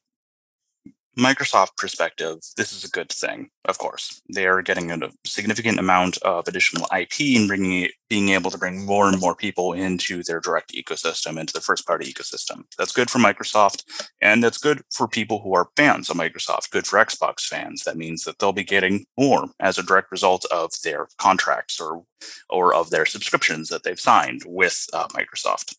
Microsoft 1.18 1.76
perspective, 1.76 2.38
this 2.56 2.72
is 2.72 2.84
a 2.84 2.90
good 2.90 3.08
thing, 3.08 3.50
of 3.64 3.78
course. 3.78 4.22
They 4.32 4.46
are 4.46 4.62
getting 4.62 4.92
a 4.92 5.10
significant 5.26 5.80
amount 5.80 6.16
of 6.18 6.46
additional 6.46 6.86
IP 6.96 7.36
and 7.36 7.48
bringing 7.48 7.88
being 8.08 8.28
able 8.28 8.52
to 8.52 8.56
bring 8.56 8.86
more 8.86 9.08
and 9.08 9.20
more 9.20 9.34
people 9.34 9.72
into 9.72 10.22
their 10.22 10.38
direct 10.38 10.72
ecosystem, 10.72 11.36
into 11.36 11.52
the 11.52 11.60
first 11.60 11.86
party 11.88 12.10
ecosystem. 12.10 12.62
That's 12.78 12.92
good 12.92 13.10
for 13.10 13.18
Microsoft, 13.18 13.82
and 14.22 14.44
that's 14.44 14.58
good 14.58 14.82
for 14.92 15.08
people 15.08 15.40
who 15.40 15.54
are 15.54 15.70
fans 15.76 16.08
of 16.08 16.16
Microsoft, 16.16 16.70
good 16.70 16.86
for 16.86 17.04
Xbox 17.04 17.40
fans. 17.40 17.82
That 17.82 17.96
means 17.96 18.22
that 18.22 18.38
they'll 18.38 18.52
be 18.52 18.62
getting 18.62 19.04
more 19.18 19.48
as 19.58 19.76
a 19.76 19.82
direct 19.82 20.12
result 20.12 20.44
of 20.52 20.70
their 20.84 21.08
contracts 21.18 21.80
or, 21.80 22.04
or 22.48 22.72
of 22.72 22.90
their 22.90 23.04
subscriptions 23.04 23.68
that 23.70 23.82
they've 23.82 23.98
signed 23.98 24.42
with 24.46 24.86
uh, 24.92 25.08
Microsoft 25.08 25.74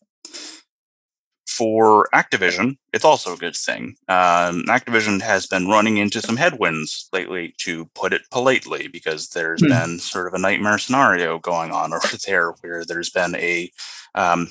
for 1.60 2.08
Activision, 2.14 2.78
it's 2.94 3.04
also 3.04 3.34
a 3.34 3.36
good 3.36 3.54
thing. 3.54 3.94
Um, 4.08 4.64
Activision 4.66 5.20
has 5.20 5.46
been 5.46 5.68
running 5.68 5.98
into 5.98 6.22
some 6.22 6.38
headwinds 6.38 7.10
lately, 7.12 7.54
to 7.58 7.84
put 7.94 8.14
it 8.14 8.22
politely, 8.30 8.88
because 8.88 9.28
there's 9.28 9.60
hmm. 9.60 9.68
been 9.68 9.98
sort 9.98 10.26
of 10.26 10.32
a 10.32 10.38
nightmare 10.38 10.78
scenario 10.78 11.38
going 11.38 11.70
on 11.70 11.92
over 11.92 12.16
there 12.26 12.52
where 12.62 12.86
there's 12.86 13.10
been 13.10 13.34
a 13.34 13.70
um, 14.14 14.48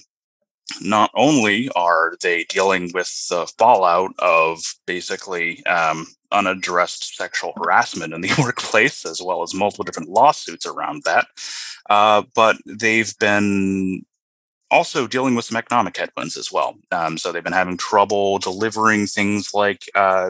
not 0.81 1.09
only 1.15 1.67
are 1.75 2.13
they 2.21 2.43
dealing 2.43 2.91
with 2.93 3.11
the 3.29 3.51
fallout 3.57 4.11
of 4.19 4.61
basically 4.85 5.65
um, 5.65 6.05
unaddressed 6.31 7.15
sexual 7.15 7.53
harassment 7.57 8.13
in 8.13 8.21
the 8.21 8.35
workplace, 8.39 9.03
as 9.03 9.19
well 9.19 9.41
as 9.41 9.55
multiple 9.55 9.83
different 9.83 10.09
lawsuits 10.09 10.67
around 10.67 11.01
that, 11.05 11.25
uh, 11.89 12.21
but 12.35 12.57
they've 12.67 13.17
been 13.17 14.05
also 14.71 15.07
dealing 15.07 15.35
with 15.35 15.45
some 15.45 15.57
economic 15.57 15.97
headwinds 15.97 16.37
as 16.37 16.51
well. 16.51 16.75
Um, 16.91 17.17
so 17.17 17.31
they've 17.31 17.43
been 17.43 17.53
having 17.53 17.77
trouble 17.77 18.39
delivering 18.39 19.07
things 19.07 19.53
like 19.53 19.83
uh, 19.95 20.29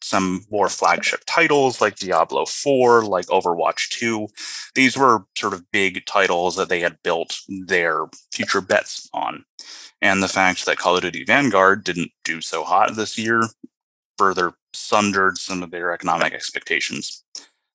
some 0.00 0.44
more 0.50 0.68
flagship 0.68 1.22
titles 1.26 1.80
like 1.80 1.96
Diablo 1.96 2.46
4, 2.46 3.04
like 3.04 3.26
Overwatch 3.26 3.88
2. 3.90 4.28
These 4.74 4.96
were 4.96 5.24
sort 5.36 5.54
of 5.54 5.70
big 5.70 6.04
titles 6.06 6.56
that 6.56 6.68
they 6.68 6.80
had 6.80 7.02
built 7.02 7.38
their 7.48 8.06
future 8.32 8.60
bets 8.60 9.08
on. 9.12 9.44
And 10.00 10.22
the 10.22 10.28
fact 10.28 10.64
that 10.66 10.78
Call 10.78 10.96
of 10.96 11.02
Duty 11.02 11.24
Vanguard 11.24 11.84
didn't 11.84 12.12
do 12.24 12.40
so 12.40 12.62
hot 12.62 12.94
this 12.94 13.18
year 13.18 13.42
further 14.16 14.52
sundered 14.72 15.38
some 15.38 15.62
of 15.62 15.70
their 15.70 15.92
economic 15.92 16.32
expectations. 16.32 17.24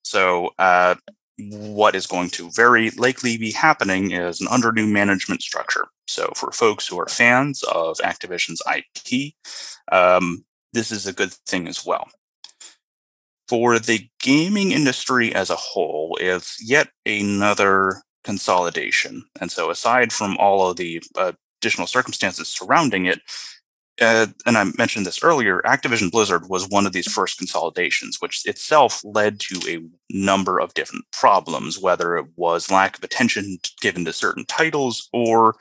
So 0.04 0.52
uh, 0.60 0.96
what 1.38 1.96
is 1.96 2.08
going 2.08 2.30
to 2.30 2.52
very 2.52 2.92
likely 2.92 3.38
be 3.38 3.52
happening 3.52 4.12
is 4.12 4.40
an 4.40 4.48
under 4.50 4.72
new 4.72 4.88
management 4.88 5.42
structure. 5.42 5.88
So, 6.08 6.32
for 6.36 6.52
folks 6.52 6.88
who 6.88 7.00
are 7.00 7.08
fans 7.08 7.64
of 7.64 7.98
Activision's 7.98 8.62
IP, 8.68 9.34
um, 9.92 10.46
this 10.74 10.92
is 10.92 11.08
a 11.08 11.14
good 11.14 11.34
thing 11.48 11.68
as 11.68 11.86
well. 11.86 12.08
For 13.48 13.80
the 13.80 14.08
gaming 14.20 14.72
industry 14.72 15.34
as 15.34 15.50
a 15.50 15.56
whole, 15.56 16.18
it's 16.22 16.58
yet 16.62 16.90
another 17.06 18.02
consolidation. 18.24 19.24
And 19.42 19.52
so, 19.52 19.70
aside 19.70 20.14
from 20.14 20.38
all 20.38 20.70
of 20.70 20.78
the 20.78 21.02
uh, 21.18 21.34
additional 21.62 21.88
circumstances 21.88 22.48
surrounding 22.48 23.06
it, 23.06 23.22
uh, 24.02 24.28
and 24.46 24.58
I 24.58 24.66
mentioned 24.78 25.06
this 25.06 25.24
earlier, 25.24 25.62
Activision 25.66 26.10
Blizzard 26.10 26.50
was 26.50 26.68
one 26.68 26.86
of 26.86 26.94
these 26.94 27.12
first 27.12 27.38
consolidations, 27.38 28.18
which 28.20 28.46
itself 28.46 29.02
led 29.04 29.40
to 29.42 29.60
a 29.68 29.82
number 30.10 30.60
of 30.60 30.74
different 30.74 31.06
problems, 31.12 31.80
whether 31.80 32.18
it 32.18 32.26
was 32.36 32.72
lack 32.72 32.98
of 32.98 33.04
attention 33.04 33.60
given 33.82 34.04
to 34.06 34.14
certain 34.14 34.46
titles 34.46 35.10
or, 35.14 35.56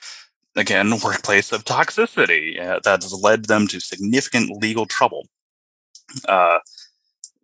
again, 0.56 0.98
workplace 1.04 1.52
of 1.52 1.64
toxicity 1.64 2.58
uh, 2.58 2.80
that 2.84 3.02
has 3.02 3.12
led 3.12 3.46
them 3.46 3.66
to 3.66 3.80
significant 3.80 4.62
legal 4.62 4.86
trouble. 4.86 5.28
Uh, 6.26 6.58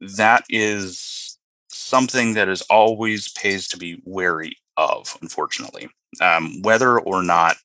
that 0.00 0.44
is 0.48 1.38
something 1.68 2.34
that 2.34 2.48
is 2.48 2.62
always 2.62 3.30
pays 3.32 3.68
to 3.68 3.76
be 3.76 4.00
wary 4.04 4.56
of, 4.78 5.18
unfortunately. 5.20 5.88
Um, 6.22 6.62
whether 6.62 6.98
or 6.98 7.22
not 7.22 7.56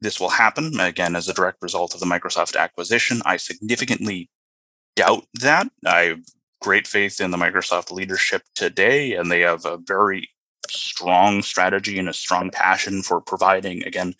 this 0.00 0.18
will 0.18 0.30
happen 0.30 0.80
again 0.80 1.14
as 1.14 1.28
a 1.28 1.34
direct 1.34 1.62
result 1.62 1.94
of 1.94 2.00
the 2.00 2.06
Microsoft 2.06 2.56
acquisition. 2.56 3.20
I 3.24 3.36
significantly 3.36 4.30
doubt 4.96 5.24
that. 5.40 5.68
I 5.86 6.00
have 6.00 6.20
great 6.60 6.86
faith 6.86 7.20
in 7.20 7.30
the 7.30 7.36
Microsoft 7.36 7.90
leadership 7.90 8.42
today, 8.54 9.14
and 9.14 9.30
they 9.30 9.40
have 9.40 9.64
a 9.64 9.78
very 9.78 10.28
strong 10.68 11.42
strategy 11.42 11.98
and 11.98 12.08
a 12.08 12.12
strong 12.12 12.50
passion 12.50 13.02
for 13.02 13.20
providing, 13.20 13.84
again, 13.84 14.14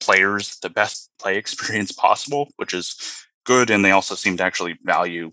players 0.00 0.58
the 0.60 0.70
best 0.70 1.10
play 1.18 1.36
experience 1.38 1.92
possible, 1.92 2.48
which 2.56 2.74
is 2.74 2.96
good. 3.44 3.70
And 3.70 3.84
they 3.84 3.90
also 3.90 4.14
seem 4.14 4.36
to 4.36 4.44
actually 4.44 4.78
value 4.82 5.30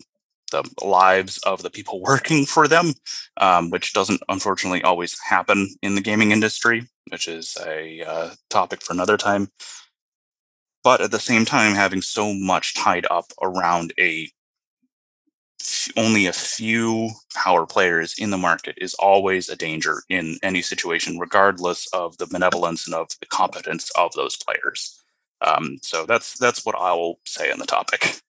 the 0.50 0.68
lives 0.82 1.38
of 1.38 1.62
the 1.62 1.70
people 1.70 2.00
working 2.02 2.44
for 2.44 2.66
them, 2.66 2.92
um, 3.36 3.70
which 3.70 3.92
doesn't 3.92 4.22
unfortunately 4.28 4.82
always 4.82 5.18
happen 5.20 5.68
in 5.82 5.94
the 5.94 6.00
gaming 6.00 6.32
industry, 6.32 6.86
which 7.10 7.28
is 7.28 7.56
a 7.64 8.02
uh, 8.02 8.30
topic 8.50 8.82
for 8.82 8.92
another 8.92 9.16
time 9.16 9.48
but 10.84 11.00
at 11.00 11.10
the 11.10 11.18
same 11.18 11.44
time 11.44 11.74
having 11.74 12.02
so 12.02 12.32
much 12.34 12.74
tied 12.74 13.06
up 13.10 13.26
around 13.40 13.92
a 13.98 14.30
only 15.96 16.26
a 16.26 16.32
few 16.32 17.10
power 17.34 17.66
players 17.66 18.14
in 18.18 18.30
the 18.30 18.38
market 18.38 18.76
is 18.78 18.94
always 18.94 19.48
a 19.48 19.56
danger 19.56 20.02
in 20.08 20.38
any 20.42 20.62
situation, 20.62 21.18
regardless 21.18 21.86
of 21.92 22.16
the 22.18 22.26
benevolence 22.26 22.86
and 22.86 22.94
of 22.94 23.08
the 23.20 23.26
competence 23.26 23.90
of 23.96 24.12
those 24.14 24.36
players. 24.36 25.00
Um, 25.40 25.78
so 25.82 26.06
that's 26.06 26.38
that's 26.38 26.64
what 26.64 26.76
I 26.76 26.92
will 26.92 27.20
say 27.26 27.50
on 27.50 27.58
the 27.58 27.66
topic. 27.66 28.20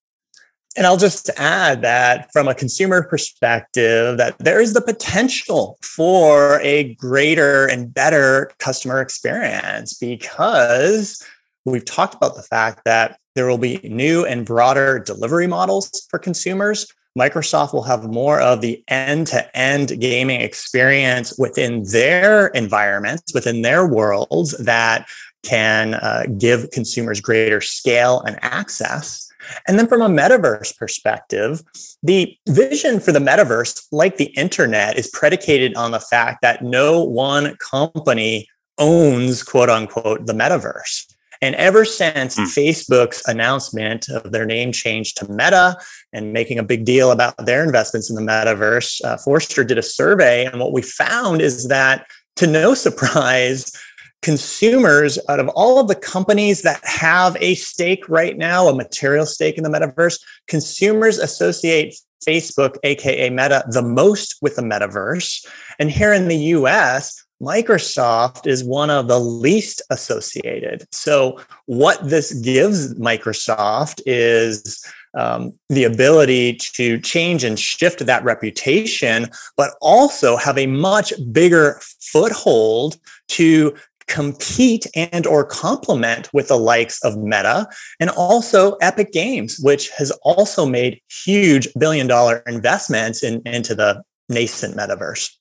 and 0.75 0.87
I'll 0.87 0.97
just 0.97 1.29
add 1.37 1.81
that 1.81 2.31
from 2.33 2.47
a 2.47 2.55
consumer 2.55 3.03
perspective, 3.03 4.17
that 4.17 4.37
there 4.39 4.59
is 4.59 4.73
the 4.73 4.81
potential 4.81 5.77
for 5.81 6.59
a 6.61 6.95
greater 6.95 7.67
and 7.67 7.93
better 7.93 8.51
customer 8.59 8.99
experience 8.99 9.93
because 9.93 11.23
we've 11.65 11.86
talked 11.86 12.15
about 12.15 12.36
the 12.36 12.43
fact 12.43 12.82
that 12.86 13.19
there 13.36 13.47
will 13.47 13.58
be 13.58 13.80
new 13.84 14.26
and 14.26 14.45
broader 14.45 14.99
delivery 14.99 15.47
models 15.47 16.06
for 16.10 16.19
consumers. 16.19 16.88
Microsoft 17.17 17.73
will 17.73 17.84
have 17.84 18.06
more 18.06 18.41
of 18.41 18.62
the 18.62 18.84
end 18.88 19.28
to 19.28 19.58
end 19.58 19.99
gaming 19.99 20.41
experience 20.41 21.38
within 21.38 21.84
their 21.91 22.47
environments, 22.47 23.34
within 23.34 23.62
their 23.62 23.86
worlds 23.86 24.58
that 24.58 25.08
can 25.43 25.95
uh, 25.95 26.23
give 26.38 26.71
consumers 26.71 27.21
greater 27.21 27.62
scale 27.62 28.21
and 28.21 28.39
access. 28.41 29.30
And 29.67 29.78
then 29.78 29.88
from 29.88 30.02
a 30.02 30.08
metaverse 30.08 30.76
perspective, 30.78 31.62
the 32.02 32.36
vision 32.47 32.99
for 32.99 33.12
the 33.12 33.19
metaverse, 33.19 33.86
like 33.91 34.17
the 34.17 34.32
internet, 34.38 34.97
is 34.97 35.10
predicated 35.10 35.76
on 35.76 35.91
the 35.91 35.99
fact 35.99 36.41
that 36.41 36.63
no 36.63 37.04
one 37.04 37.56
company 37.58 38.47
owns, 38.78 39.43
quote 39.43 39.69
unquote, 39.69 40.26
the 40.26 40.34
metaverse. 40.34 41.12
And 41.43 41.56
ever 41.56 41.84
since 41.84 42.38
mm. 42.38 42.45
Facebook's 42.45 43.21
announcement 43.27 44.08
of 44.08 44.32
their 44.32 44.45
name 44.45 44.71
change 44.71 45.13
to 45.15 45.29
Meta 45.29 45.75
and 46.13 46.32
making 46.32 46.58
a 46.58 46.63
big 46.63 46.86
deal 46.86 47.12
about 47.12 47.36
their 47.45 47.65
investments 47.65 48.10
in 48.10 48.15
the 48.15 48.21
metaverse, 48.21 49.03
uh, 49.03 49.17
Forrester 49.17 49.65
did 49.65 49.77
a 49.77 49.84
survey. 49.84 50.45
And 50.45 50.62
what 50.62 50.71
we 50.71 50.82
found 50.82 51.41
is 51.41 51.67
that, 51.67 52.08
to 52.38 52.47
no 52.47 52.73
surprise, 52.86 53.73
consumers 54.21 55.19
out 55.27 55.41
of 55.41 55.49
all 55.49 55.79
of 55.82 55.89
the 55.89 55.95
companies 55.95 56.62
that 56.62 56.79
have 56.86 57.36
a 57.41 57.56
stake 57.56 58.08
right 58.08 58.38
now, 58.38 58.69
a 58.69 58.73
material 58.73 59.25
stake 59.25 59.58
in 59.58 59.65
the 59.65 59.69
metaverse, 59.69 60.21
consumers 60.47 61.19
associate 61.19 61.93
Facebook, 62.25 62.77
aka 62.84 63.29
Meta, 63.29 63.65
the 63.67 63.82
most 63.82 64.38
with 64.41 64.56
the 64.56 64.62
metaverse. 64.62 65.45
And 65.77 65.91
here 65.91 66.13
in 66.13 66.29
the 66.29 66.38
US, 66.38 67.22
Microsoft 67.43 68.47
is 68.47 68.63
one 68.63 68.89
of 68.89 69.08
the 69.08 69.19
least 69.19 69.82
associated. 69.89 70.86
So, 70.91 71.39
what 71.65 72.08
this 72.08 72.34
gives 72.34 72.93
Microsoft 72.95 74.01
is 74.06 74.84
um, 75.15 75.53
the 75.69 75.84
ability 75.84 76.56
to 76.75 76.99
change 76.99 77.43
and 77.43 77.60
shift 77.60 78.06
that 78.06 78.23
reputation, 78.23 79.29
but 79.58 79.71
also 79.82 80.38
have 80.38 80.58
a 80.58 80.67
much 80.67 81.13
bigger 81.32 81.79
foothold 81.99 82.97
to 83.29 83.75
compete 84.08 84.86
and 84.95 85.25
or 85.25 85.45
complement 85.45 86.29
with 86.34 86.47
the 86.49 86.58
likes 86.58 87.03
of 87.03 87.17
meta 87.17 87.67
and 87.99 88.10
also 88.12 88.73
epic 88.82 89.12
games 89.13 89.58
which 89.62 89.89
has 89.91 90.12
also 90.23 90.65
made 90.65 90.99
huge 91.10 91.67
billion 91.79 92.06
dollar 92.06 92.43
investments 92.45 93.23
in, 93.23 93.41
into 93.45 93.73
the 93.73 94.03
nascent 94.27 94.75
metaverse 94.75 95.32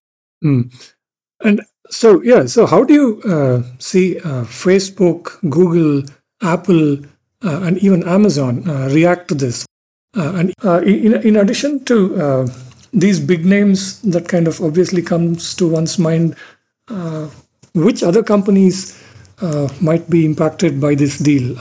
mm. 0.44 0.72
and 1.44 1.60
so 1.90 2.22
yeah 2.22 2.46
so 2.46 2.66
how 2.66 2.84
do 2.84 2.94
you 2.94 3.22
uh, 3.22 3.62
see 3.78 4.18
uh, 4.20 4.44
facebook 4.44 5.38
google 5.50 6.02
apple 6.42 6.96
uh, 7.44 7.60
and 7.62 7.78
even 7.78 8.06
amazon 8.08 8.68
uh, 8.68 8.88
react 8.92 9.28
to 9.28 9.34
this 9.34 9.66
uh, 10.16 10.32
and 10.36 10.52
uh, 10.64 10.80
in, 10.82 11.14
in 11.26 11.36
addition 11.36 11.84
to 11.84 12.46
these 12.92 13.18
big 13.18 13.46
names 13.46 14.00
that 14.02 14.28
kind 14.28 14.46
of 14.46 14.60
obviously 14.60 15.02
comes 15.02 15.54
to 15.54 15.66
one's 15.66 15.98
mind 15.98 16.36
which 17.74 18.02
other 18.02 18.22
companies 18.22 19.02
might 19.80 20.08
be 20.10 20.26
impacted 20.26 20.78
by 20.78 20.94
this 20.94 21.18
deal, 21.18 21.56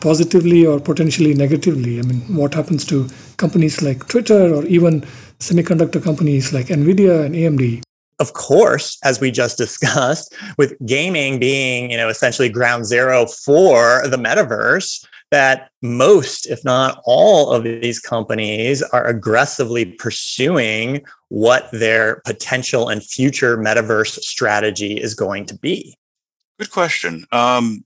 positively 0.00 0.64
or 0.64 0.78
potentially 0.78 1.34
negatively? 1.34 1.98
I 1.98 2.02
mean, 2.02 2.20
what 2.36 2.54
happens 2.54 2.84
to 2.86 3.08
companies 3.36 3.82
like 3.82 4.06
Twitter 4.06 4.54
or 4.54 4.64
even 4.66 5.00
semiconductor 5.40 6.00
companies 6.00 6.52
like 6.52 6.66
Nvidia 6.66 7.24
and 7.26 7.34
AMD? 7.34 7.82
Of 8.22 8.34
course, 8.34 8.98
as 9.02 9.20
we 9.20 9.32
just 9.32 9.58
discussed, 9.66 10.32
with 10.56 10.76
gaming 10.86 11.40
being, 11.40 11.90
you 11.90 11.96
know, 11.96 12.08
essentially 12.08 12.48
ground 12.48 12.86
zero 12.86 13.26
for 13.26 14.06
the 14.06 14.16
metaverse, 14.16 15.04
that 15.32 15.70
most, 15.80 16.46
if 16.46 16.62
not 16.64 17.02
all, 17.04 17.52
of 17.52 17.64
these 17.64 17.98
companies 17.98 18.80
are 18.80 19.06
aggressively 19.06 19.86
pursuing 19.86 21.02
what 21.30 21.68
their 21.72 22.22
potential 22.24 22.88
and 22.88 23.02
future 23.02 23.56
metaverse 23.56 24.20
strategy 24.20 25.00
is 25.00 25.14
going 25.14 25.46
to 25.46 25.58
be. 25.58 25.96
Good 26.60 26.70
question. 26.70 27.26
Um, 27.32 27.84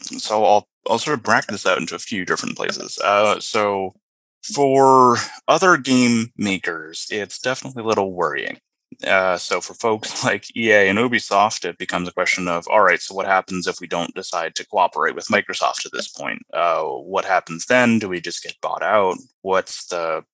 so 0.00 0.44
I'll 0.44 0.68
I'll 0.90 0.98
sort 0.98 1.18
of 1.18 1.22
bracket 1.22 1.52
this 1.52 1.66
out 1.66 1.78
into 1.78 1.94
a 1.94 2.00
few 2.00 2.24
different 2.24 2.56
places. 2.56 2.98
Uh, 2.98 3.38
so 3.38 3.94
for 4.42 5.18
other 5.46 5.76
game 5.76 6.32
makers, 6.36 7.06
it's 7.10 7.38
definitely 7.38 7.82
a 7.82 7.86
little 7.86 8.12
worrying. 8.12 8.58
Uh, 9.06 9.36
so 9.36 9.60
for 9.60 9.74
folks 9.74 10.24
like 10.24 10.56
EA 10.56 10.88
and 10.88 10.98
Ubisoft, 10.98 11.64
it 11.64 11.78
becomes 11.78 12.08
a 12.08 12.12
question 12.12 12.48
of, 12.48 12.66
all 12.68 12.82
right, 12.82 13.00
so 13.00 13.14
what 13.14 13.26
happens 13.26 13.66
if 13.66 13.80
we 13.80 13.86
don't 13.86 14.14
decide 14.14 14.54
to 14.56 14.66
cooperate 14.66 15.14
with 15.14 15.28
Microsoft 15.28 15.86
at 15.86 15.92
this 15.92 16.08
point? 16.08 16.42
Uh, 16.52 16.82
what 16.82 17.24
happens 17.24 17.66
then? 17.66 17.98
Do 17.98 18.08
we 18.08 18.20
just 18.20 18.42
get 18.42 18.60
bought 18.60 18.82
out? 18.82 19.16
What's 19.42 19.86
the 19.86 20.24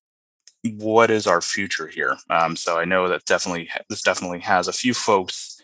what 0.77 1.11
is 1.11 1.27
our 1.27 1.41
future 1.41 1.87
here? 1.87 2.17
Um, 2.31 2.55
so 2.55 2.79
I 2.79 2.85
know 2.85 3.07
that 3.07 3.25
definitely 3.25 3.69
this 3.89 4.01
definitely 4.01 4.39
has 4.39 4.67
a 4.67 4.73
few 4.73 4.95
folks 4.95 5.61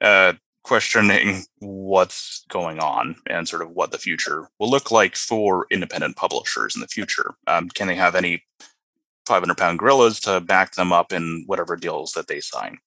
uh, 0.00 0.34
questioning 0.62 1.44
what's 1.58 2.44
going 2.48 2.78
on 2.78 3.16
and 3.26 3.46
sort 3.46 3.62
of 3.62 3.70
what 3.70 3.90
the 3.90 3.98
future 3.98 4.48
will 4.58 4.70
look 4.70 4.90
like 4.90 5.16
for 5.16 5.66
independent 5.70 6.16
publishers 6.16 6.74
in 6.74 6.80
the 6.80 6.88
future. 6.88 7.34
Um, 7.46 7.68
can 7.68 7.88
they 7.88 7.94
have 7.94 8.14
any 8.14 8.44
500 9.28 9.56
pound 9.56 9.78
gorillas 9.78 10.18
to 10.20 10.40
back 10.40 10.74
them 10.74 10.92
up 10.92 11.12
in 11.12 11.44
whatever 11.46 11.76
deals 11.76 12.12
that 12.12 12.26
they 12.26 12.40
sign. 12.40 12.78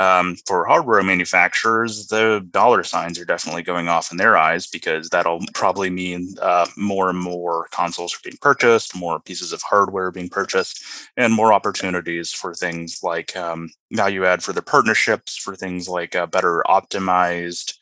Um, 0.00 0.36
for 0.46 0.64
hardware 0.64 1.02
manufacturers, 1.02 2.06
the 2.06 2.46
dollar 2.50 2.84
signs 2.84 3.18
are 3.18 3.24
definitely 3.26 3.62
going 3.62 3.88
off 3.88 4.10
in 4.10 4.16
their 4.16 4.34
eyes 4.34 4.66
because 4.66 5.10
that'll 5.10 5.42
probably 5.52 5.90
mean 5.90 6.36
uh, 6.40 6.66
more 6.78 7.10
and 7.10 7.18
more 7.18 7.66
consoles 7.70 8.14
are 8.14 8.20
being 8.24 8.38
purchased, 8.40 8.96
more 8.96 9.20
pieces 9.20 9.52
of 9.52 9.60
hardware 9.60 10.10
being 10.10 10.30
purchased, 10.30 10.82
and 11.18 11.34
more 11.34 11.52
opportunities 11.52 12.32
for 12.32 12.54
things 12.54 13.00
like 13.02 13.36
um, 13.36 13.68
value 13.92 14.24
add 14.24 14.42
for 14.42 14.54
their 14.54 14.62
partnerships, 14.62 15.36
for 15.36 15.54
things 15.54 15.86
like 15.86 16.16
uh, 16.16 16.26
better 16.26 16.64
optimized 16.66 17.74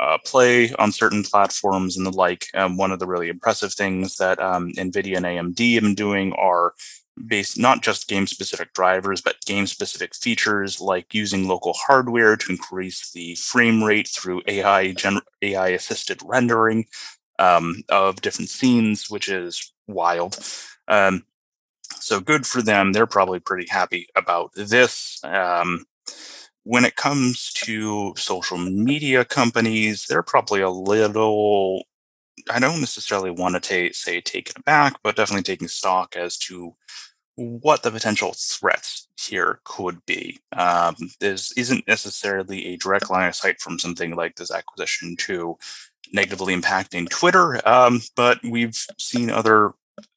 uh, 0.00 0.18
play 0.24 0.72
on 0.74 0.90
certain 0.90 1.22
platforms 1.22 1.96
and 1.96 2.04
the 2.04 2.10
like. 2.10 2.46
Um, 2.54 2.76
one 2.76 2.90
of 2.90 2.98
the 2.98 3.06
really 3.06 3.28
impressive 3.28 3.72
things 3.72 4.16
that 4.16 4.40
um, 4.40 4.72
NVIDIA 4.72 5.18
and 5.18 5.26
AMD 5.56 5.74
have 5.74 5.82
been 5.84 5.94
doing 5.94 6.32
are 6.32 6.74
based 7.26 7.58
not 7.58 7.82
just 7.82 8.08
game 8.08 8.26
specific 8.26 8.72
drivers, 8.72 9.20
but 9.20 9.44
game 9.46 9.66
specific 9.66 10.14
features 10.14 10.80
like 10.80 11.14
using 11.14 11.46
local 11.48 11.74
hardware 11.74 12.36
to 12.36 12.52
increase 12.52 13.10
the 13.12 13.34
frame 13.36 13.82
rate 13.82 14.08
through 14.08 14.42
AI 14.46 14.92
gen- 14.92 15.20
AI 15.42 15.68
assisted 15.68 16.20
rendering 16.24 16.86
um, 17.38 17.82
of 17.88 18.20
different 18.20 18.50
scenes, 18.50 19.10
which 19.10 19.28
is 19.28 19.72
wild. 19.86 20.38
Um, 20.88 21.24
so 22.00 22.20
good 22.20 22.46
for 22.46 22.62
them. 22.62 22.92
They're 22.92 23.06
probably 23.06 23.40
pretty 23.40 23.66
happy 23.68 24.08
about 24.16 24.52
this. 24.54 25.20
Um, 25.24 25.84
when 26.64 26.84
it 26.84 26.96
comes 26.96 27.52
to 27.52 28.14
social 28.16 28.58
media 28.58 29.24
companies, 29.24 30.06
they're 30.08 30.22
probably 30.22 30.60
a 30.62 30.70
little 30.70 31.84
I 32.50 32.58
don't 32.58 32.80
necessarily 32.80 33.30
want 33.30 33.54
to 33.54 33.88
ta- 33.88 33.92
say 33.92 34.20
taken 34.20 34.54
aback, 34.58 34.96
but 35.02 35.16
definitely 35.16 35.42
taking 35.42 35.68
stock 35.68 36.16
as 36.16 36.36
to 36.38 36.74
what 37.36 37.82
the 37.82 37.90
potential 37.90 38.34
threats 38.36 39.08
here 39.20 39.60
could 39.64 40.04
be. 40.06 40.38
Um, 40.56 40.94
this 41.20 41.52
isn't 41.52 41.88
necessarily 41.88 42.66
a 42.66 42.76
direct 42.76 43.10
line 43.10 43.28
of 43.28 43.34
sight 43.34 43.60
from 43.60 43.78
something 43.78 44.14
like 44.14 44.36
this 44.36 44.52
acquisition 44.52 45.16
to 45.20 45.56
negatively 46.12 46.54
impacting 46.54 47.08
Twitter, 47.08 47.66
um, 47.68 48.00
but 48.14 48.38
we've 48.44 48.76
seen 48.98 49.30
other 49.30 49.72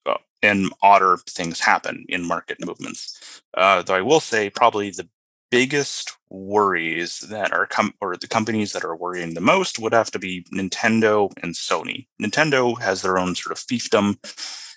uh, 0.05 0.17
and 0.43 0.71
odder 0.81 1.17
things 1.27 1.59
happen 1.59 2.05
in 2.09 2.23
market 2.23 2.57
movements. 2.63 3.41
Uh, 3.55 3.81
though 3.81 3.95
I 3.95 4.01
will 4.01 4.19
say, 4.19 4.49
probably 4.49 4.91
the 4.91 5.07
biggest 5.49 6.17
worries 6.29 7.19
that 7.21 7.53
are 7.53 7.65
com- 7.67 7.93
or 8.01 8.17
the 8.17 8.27
companies 8.27 8.73
that 8.73 8.83
are 8.83 8.95
worrying 8.95 9.33
the 9.33 9.41
most 9.41 9.79
would 9.79 9.93
have 9.93 10.11
to 10.11 10.19
be 10.19 10.45
Nintendo 10.53 11.31
and 11.41 11.53
Sony. 11.53 12.07
Nintendo 12.21 12.79
has 12.81 13.01
their 13.01 13.17
own 13.17 13.35
sort 13.35 13.57
of 13.57 13.63
fiefdom 13.63 14.17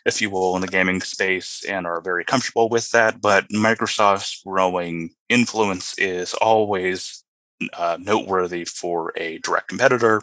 if 0.07 0.21
you 0.21 0.31
will, 0.31 0.55
in 0.57 0.63
the 0.63 0.69
gaming 0.69 1.01
space 1.01 1.65
and 1.69 1.87
are 1.87 2.01
very 2.01 2.25
comfortable 2.25 2.69
with 2.69 2.91
that. 2.91 3.21
But 3.21 3.49
Microsoft's 3.49 4.43
growing 4.45 5.11
influence 5.29 5.99
is 5.99 6.35
always 6.35 7.25
uh, 7.75 7.99
noteworthy 8.01 8.65
for 8.65 9.13
a 9.17 9.39
direct 9.39 9.69
competitor. 9.69 10.23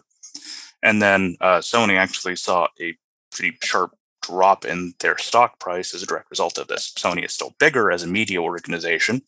And 0.81 1.01
then 1.01 1.37
uh, 1.41 1.59
Sony 1.59 1.97
actually 1.97 2.35
saw 2.35 2.67
a 2.79 2.95
pretty 3.31 3.57
sharp 3.63 3.95
drop 4.21 4.65
in 4.65 4.93
their 4.99 5.17
stock 5.17 5.59
price 5.59 5.93
as 5.93 6.03
a 6.03 6.05
direct 6.05 6.29
result 6.29 6.57
of 6.57 6.67
this. 6.67 6.93
Sony 6.97 7.25
is 7.25 7.33
still 7.33 7.55
bigger 7.59 7.91
as 7.91 8.03
a 8.03 8.07
media 8.07 8.41
organization 8.41 9.21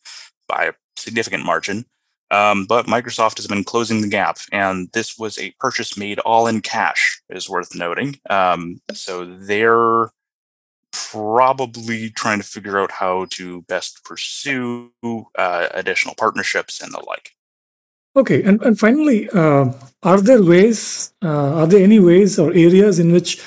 by 0.48 0.72
significant 1.00 1.46
margin. 1.46 1.86
Um, 2.32 2.66
but 2.66 2.86
Microsoft 2.86 3.38
has 3.38 3.48
been 3.48 3.64
closing 3.64 4.02
the 4.02 4.08
gap, 4.08 4.38
and 4.52 4.88
this 4.94 5.18
was 5.18 5.40
a 5.40 5.54
purchase 5.60 5.98
made 5.98 6.20
all 6.20 6.46
in 6.46 6.62
cash, 6.62 7.22
is 7.30 7.50
worth 7.50 7.74
noting. 7.74 8.20
Um, 8.30 8.82
so 8.94 9.26
their 9.26 10.12
probably 10.92 12.10
trying 12.12 12.40
to 12.40 12.46
figure 12.46 12.80
out 12.80 12.92
how 12.92 13.26
to 13.32 13.64
best 13.64 14.04
pursue 14.04 14.92
uh, 15.38 15.68
additional 15.74 16.16
partnerships 16.16 16.82
and 16.82 16.94
the 16.94 17.04
like. 17.08 17.32
Okay, 18.16 18.44
and, 18.44 18.62
and 18.64 18.78
finally, 18.78 19.30
uh, 19.30 19.72
are 20.04 20.22
there 20.22 20.44
ways, 20.44 21.14
uh, 21.24 21.54
are 21.60 21.68
there 21.68 21.84
any 21.84 22.00
ways 22.00 22.40
or 22.40 22.52
areas 22.52 23.00
in 23.00 23.12
which 23.12 23.42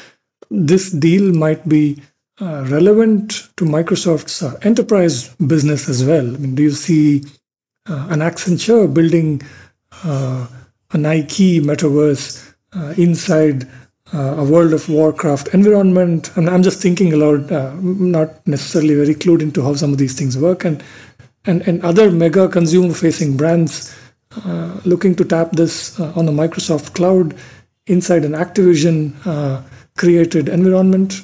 this 0.50 0.90
deal 0.90 1.32
might 1.34 1.68
be 1.68 2.00
uh, 2.40 2.64
relevant 2.68 3.48
to 3.56 3.64
Microsoft's 3.64 4.42
uh, 4.42 4.58
enterprise 4.62 5.28
business 5.36 5.88
as 5.88 6.04
well? 6.04 6.26
I 6.26 6.38
mean, 6.38 6.54
do 6.54 6.62
you 6.62 6.70
see 6.70 7.22
an 7.86 8.20
Accenture 8.20 8.92
building 8.92 9.42
uh, 10.04 10.46
a 10.92 10.98
Nike 10.98 11.60
metaverse 11.60 12.54
inside 12.96 13.68
a 14.12 14.44
World 14.44 14.72
of 14.72 14.88
Warcraft 14.88 15.48
environment? 15.48 16.36
And 16.36 16.48
I'm 16.48 16.62
just 16.62 16.80
thinking 16.80 17.12
aloud, 17.12 17.50
not 17.82 18.46
necessarily 18.46 18.94
very 18.94 19.14
clued 19.14 19.42
into 19.42 19.62
how 19.62 19.74
some 19.74 19.92
of 19.92 19.98
these 19.98 20.18
things 20.18 20.36
work, 20.38 20.64
and 20.64 20.82
and, 21.44 21.62
and 21.62 21.82
other 21.82 22.10
mega 22.10 22.48
consumer 22.48 22.94
facing 22.94 23.36
brands 23.36 23.94
uh, 24.44 24.80
looking 24.84 25.14
to 25.16 25.24
tap 25.24 25.52
this 25.52 25.98
uh, 26.00 26.12
on 26.16 26.26
the 26.26 26.32
Microsoft 26.32 26.94
cloud 26.94 27.34
inside 27.86 28.24
an 28.24 28.32
Activision 28.32 29.14
uh, 29.26 29.62
created 29.96 30.48
environment? 30.48 31.20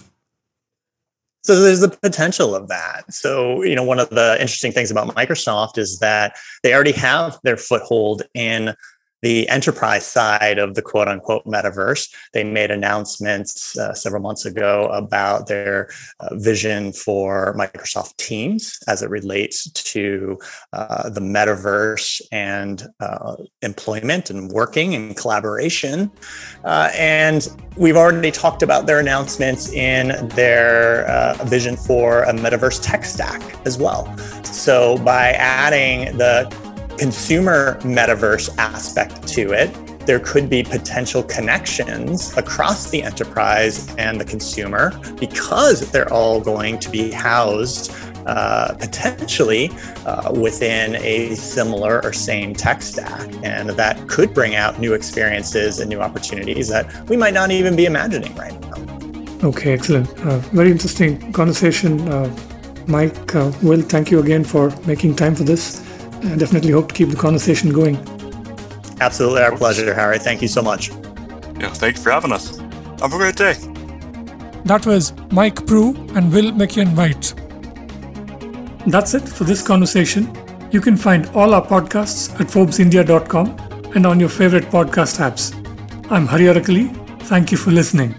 So 1.42 1.60
there's 1.60 1.80
the 1.80 1.88
potential 1.88 2.54
of 2.54 2.68
that. 2.68 3.12
So, 3.12 3.62
you 3.62 3.74
know, 3.74 3.84
one 3.84 3.98
of 3.98 4.10
the 4.10 4.36
interesting 4.40 4.72
things 4.72 4.90
about 4.90 5.14
Microsoft 5.14 5.78
is 5.78 5.98
that 6.00 6.36
they 6.62 6.74
already 6.74 6.92
have 6.92 7.38
their 7.44 7.56
foothold 7.56 8.22
in 8.34 8.74
the 9.22 9.48
enterprise 9.48 10.06
side 10.06 10.58
of 10.58 10.74
the 10.74 10.82
quote 10.82 11.08
unquote 11.08 11.44
metaverse. 11.44 12.08
They 12.32 12.44
made 12.44 12.70
announcements 12.70 13.76
uh, 13.76 13.94
several 13.94 14.22
months 14.22 14.44
ago 14.44 14.88
about 14.92 15.46
their 15.46 15.90
uh, 16.20 16.34
vision 16.36 16.92
for 16.92 17.54
Microsoft 17.58 18.16
Teams 18.16 18.78
as 18.86 19.02
it 19.02 19.10
relates 19.10 19.70
to 19.70 20.38
uh, 20.72 21.08
the 21.10 21.20
metaverse 21.20 22.20
and 22.32 22.86
uh, 23.00 23.36
employment 23.62 24.30
and 24.30 24.50
working 24.50 24.94
and 24.94 25.16
collaboration. 25.16 26.10
Uh, 26.64 26.90
and 26.94 27.48
we've 27.76 27.96
already 27.96 28.30
talked 28.30 28.62
about 28.62 28.86
their 28.86 29.00
announcements 29.00 29.72
in 29.72 30.28
their 30.28 31.08
uh, 31.08 31.34
vision 31.44 31.76
for 31.76 32.22
a 32.24 32.32
metaverse 32.32 32.80
tech 32.82 33.04
stack 33.04 33.42
as 33.66 33.78
well. 33.78 34.16
So 34.44 34.98
by 34.98 35.32
adding 35.32 36.16
the 36.16 36.48
consumer 36.98 37.78
metaverse 37.82 38.54
aspect 38.58 39.26
to 39.28 39.52
it, 39.52 39.72
there 40.06 40.20
could 40.20 40.48
be 40.48 40.62
potential 40.62 41.22
connections 41.22 42.34
across 42.36 42.90
the 42.90 43.02
enterprise 43.02 43.94
and 43.96 44.18
the 44.20 44.24
consumer 44.24 44.98
because 45.20 45.90
they're 45.90 46.10
all 46.12 46.40
going 46.40 46.78
to 46.78 46.90
be 46.90 47.10
housed 47.10 47.92
uh, 48.26 48.74
potentially 48.78 49.70
uh, 50.06 50.32
within 50.32 50.96
a 50.96 51.34
similar 51.34 52.02
or 52.04 52.12
same 52.12 52.54
tech 52.54 52.82
stack. 52.82 53.28
And 53.42 53.70
that 53.70 54.08
could 54.08 54.34
bring 54.34 54.54
out 54.54 54.78
new 54.78 54.94
experiences 54.94 55.78
and 55.80 55.88
new 55.88 56.00
opportunities 56.00 56.68
that 56.68 57.08
we 57.08 57.16
might 57.16 57.34
not 57.34 57.50
even 57.50 57.76
be 57.76 57.84
imagining 57.84 58.34
right 58.34 58.58
now. 58.60 59.48
Okay, 59.48 59.72
excellent. 59.72 60.08
Uh, 60.20 60.38
very 60.52 60.70
interesting 60.70 61.32
conversation. 61.32 62.08
Uh, 62.08 62.34
Mike, 62.86 63.34
uh, 63.34 63.52
Will, 63.62 63.82
thank 63.82 64.10
you 64.10 64.20
again 64.20 64.42
for 64.42 64.70
making 64.86 65.14
time 65.16 65.34
for 65.34 65.44
this. 65.44 65.87
I 66.24 66.36
definitely 66.36 66.72
hope 66.72 66.88
to 66.88 66.94
keep 66.94 67.10
the 67.10 67.16
conversation 67.16 67.72
going. 67.72 67.96
Absolutely, 69.00 69.42
our 69.42 69.56
pleasure, 69.56 69.94
Harry. 69.94 70.18
Thank 70.18 70.42
you 70.42 70.48
so 70.48 70.62
much. 70.62 70.90
Yeah, 71.60 71.72
thank 71.72 71.96
you 71.96 72.02
for 72.02 72.10
having 72.10 72.32
us. 72.32 72.58
Have 73.00 73.12
a 73.12 73.16
great 73.16 73.36
day. 73.36 73.54
That 74.64 74.84
was 74.84 75.12
Mike 75.30 75.56
Proulx 75.66 76.16
and 76.16 76.32
Will 76.32 76.52
McKeon-White. 76.52 77.34
That's 78.90 79.14
it 79.14 79.28
for 79.28 79.44
this 79.44 79.62
conversation. 79.62 80.36
You 80.70 80.80
can 80.80 80.96
find 80.96 81.26
all 81.34 81.54
our 81.54 81.64
podcasts 81.64 82.32
at 82.40 82.48
ForbesIndia.com 82.48 83.92
and 83.94 84.06
on 84.06 84.20
your 84.20 84.28
favorite 84.28 84.64
podcast 84.64 85.18
apps. 85.18 85.54
I'm 86.10 86.26
Hari 86.26 86.44
Arakali. 86.44 86.94
Thank 87.22 87.52
you 87.52 87.58
for 87.58 87.70
listening. 87.70 88.14